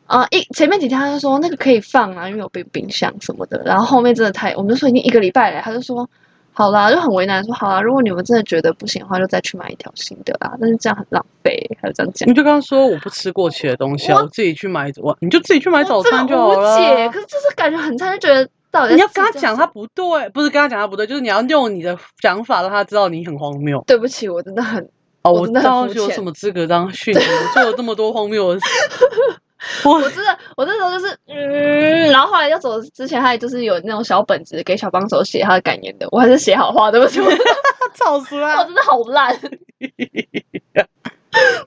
[0.06, 3.62] 啊、一前面几天他就说那个可以放啊，因为有冰冰箱什么的。
[3.66, 6.10] 然后后面真的太，我们就说已经一个礼拜了，他就说
[6.58, 10.58] 好啦，就很为难说好啦，如果你们真的觉得不行的话，就再去买一条新的啦。
[10.60, 12.34] 但是这样很浪费，还有这样讲你。
[12.34, 16.76] 就刚刚说我不吃过期的东西啊，我我自己去买我你就自己去买早餐就好了。
[16.76, 23.84] 无解，可是就是感觉很差，就觉得到底你要跟他讲他不对，不是跟他讲他不对，就是你要用你的想法让他知道你很荒谬。
[23.86, 24.84] 对不起，我真的很
[25.22, 27.20] 哦，我我真的有什么资格当训你？
[27.20, 28.66] 我做了这么多荒谬的事，
[29.84, 37.30] 我我真的，我那时候就是嗯，然后后来要走之前，他也就是有那种小本子给小帮手写他的感言的，我还是写好话，对不起，我。
[37.30, 39.38] 真的好烂，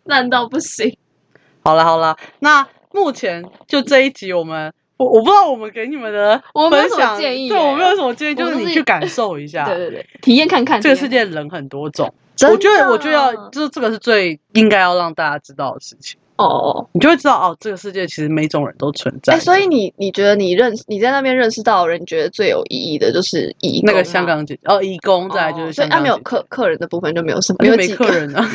[0.05, 0.97] 烂到不行。
[1.63, 4.73] 好了好了，那目前就这一集我们。
[4.97, 12.13] 我我不知道我们给你们的我没有什么分享，对建议对我没有什么建议，就是你去感受一下 对对对，体验看看这个世界人很多种。
[12.47, 16.91] 我觉得的我就要，就是这个是最应该要让大家知道的事情，哦哦。
[16.93, 19.41] 你就会知道哦，这个世界其实每种人都存在哎，。
[19.41, 28.49] 所以你你觉得你认识你在那边认识到的人，你觉得最有意义的就是义工那个香港姐哦，义工，再来就是哦所以啊没有客客人的部分就没有什么，因为没有几个客人啊，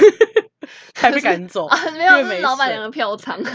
[0.95, 3.39] 还被赶走啊，没有，是老板娘的票仓。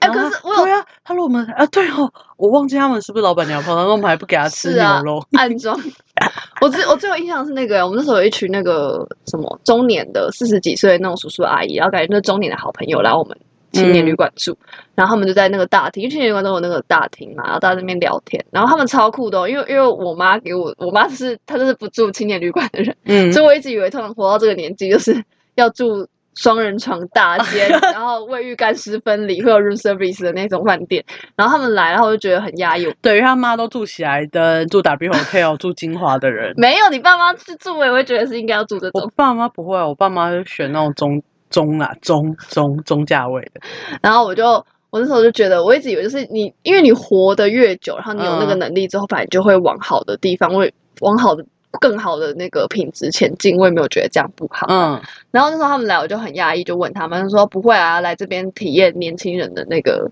[0.00, 5.26] 哎，可是我有对啊，他说我们啊，对哦，我忘记他们是不是老板娘跑，然后我们还不给他吃牛肉。
[5.32, 5.78] 暗装。
[6.60, 13.36] 我最我最有印象是那个，我们那时候有一群那个什么中年的四十几岁的那种叔叔阿姨，然后感觉就是中年的好朋友来我们
[13.72, 14.56] 青年旅馆住，
[14.94, 25.24] 然后他们就在那个大厅，因为青年旅馆都有那个大厅嘛，然后大家在那边聊天，然后他们超酷的、哦，因为因为我妈给我，我妈就是她就是不住青年旅馆的人，嗯，所以我一直以为他们活到这个年纪就是
[25.56, 26.06] 要住。
[26.34, 31.04] 双人床大间， 然后卫浴干湿分离，会有 room service 的那种饭店。
[31.36, 32.86] 然后他们来，然后我就觉得很压抑。
[33.00, 36.52] 对，于他妈都住喜来登、住 W Hotel、住金华的人。
[36.56, 39.12] 没有，你爸妈去住，我也会觉得是应该要住这我种。
[39.14, 43.60] 爸妈不会啊，我爸妈就选那种中中啊中中中价位的。
[44.02, 44.44] 然后我就
[44.90, 51.44] 我那时候就觉得，我一直以为就是你，因为你活得越久，然后你有那个嗯能力之后，反正就会往好的地方，会往好的、
[51.80, 53.56] 更好的那个品质前进。
[53.56, 54.66] 我也没有觉得这样不好。
[54.68, 55.00] 嗯，
[55.30, 60.10] 然后那时候他们来，我就很压抑，就问他们就说不会啊，来这边体验年轻人的那个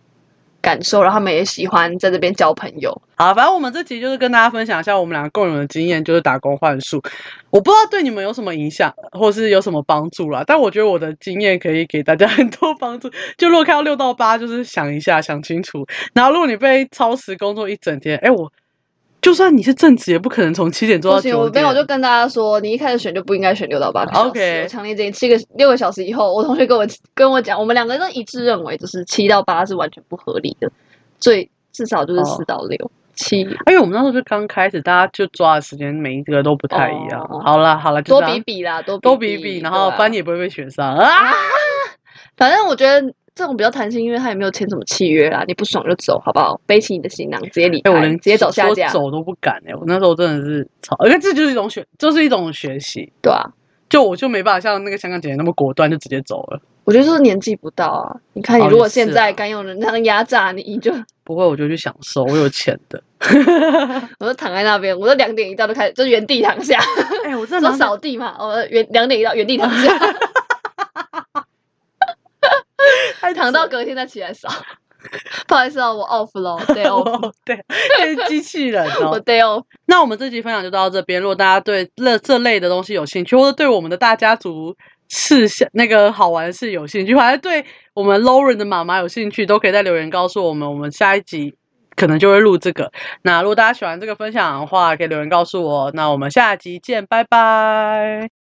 [0.60, 3.02] 感受，然后他们也喜欢在这边交朋友。
[3.16, 7.02] 好，反正我们这集就是跟大家分享一下我们两个共有的经验，就是打工换宿。
[7.50, 13.10] 我不知道对你们有什么影响，或是有什么帮助啦，但我觉得我的经验可以给大家很多帮助。
[13.36, 15.86] 就如果看到六到八，就是想一下，想清楚。
[16.14, 18.50] 然后如果你被超时工作一整天，哎，我
[19.22, 21.38] 就算你是正职，也不可能从七点做到九点。
[21.38, 24.28] 我没有，我就跟大家说，你一开始选就不应该选六到八个小时。
[24.28, 30.70] OK 我强烈建议七个六个小时以后，我同学跟我跟我讲，我们两个都一致认为，就是七到八是完全不合理的，
[31.20, 37.20] 最至少就是哦四到六、七，因为我们那时候就刚开始，大家就抓的时间每一个都不太一样。
[37.30, 41.32] 哦好了好了，多比比啦，多多比比比，然后班也不会被选上啊。
[42.36, 46.60] 反正我觉得这种比较弹性，因为他也没有签什么契约啊，你不爽就走，好不好？
[46.66, 53.12] 背起你的行囊，直接离哎、开，我连直接走下架，说走都不敢哎、我那时候真的是操，而且这就是一种学，就是一种学习。
[53.22, 53.42] 对啊。
[53.88, 56.58] 就我就没办法像那个香港姐姐那么果断，就直接走了。
[56.84, 58.16] 我觉得就是年纪不到啊！
[58.32, 60.90] 你看，你哦如果现在敢用人这样压榨你，你就
[61.24, 63.02] 不会，我就去享受，我有钱的。
[64.18, 66.80] 我就躺在那边，我就两点一到就开始就原地躺下。
[67.26, 70.06] 哎、我真说的扫地嘛，我原两点一到原地躺下，还
[73.34, 74.48] 躺到隔天再起来扫。
[75.48, 77.56] 不好意思哦，我 off 了 day off， 哦，对，
[78.06, 79.20] 是机器人 我哦。
[79.20, 79.64] day off。
[79.86, 81.20] 那我们这集分享就到这边。
[81.20, 84.76] 如果大家对这这类的东西有兴趣，或者对我们的大家族
[85.08, 87.64] 事项那个好玩的事有兴趣，或者对
[87.94, 90.70] 我们 Lauren 的妈妈有兴趣，都可以在留言告诉我们。
[90.70, 91.56] 我们下一集
[91.96, 92.92] 可能就会录这个。
[93.22, 95.90] 那如果大家喜欢这个分享的话，可以留言告诉我。
[95.94, 98.41] 那我们下集见，拜拜。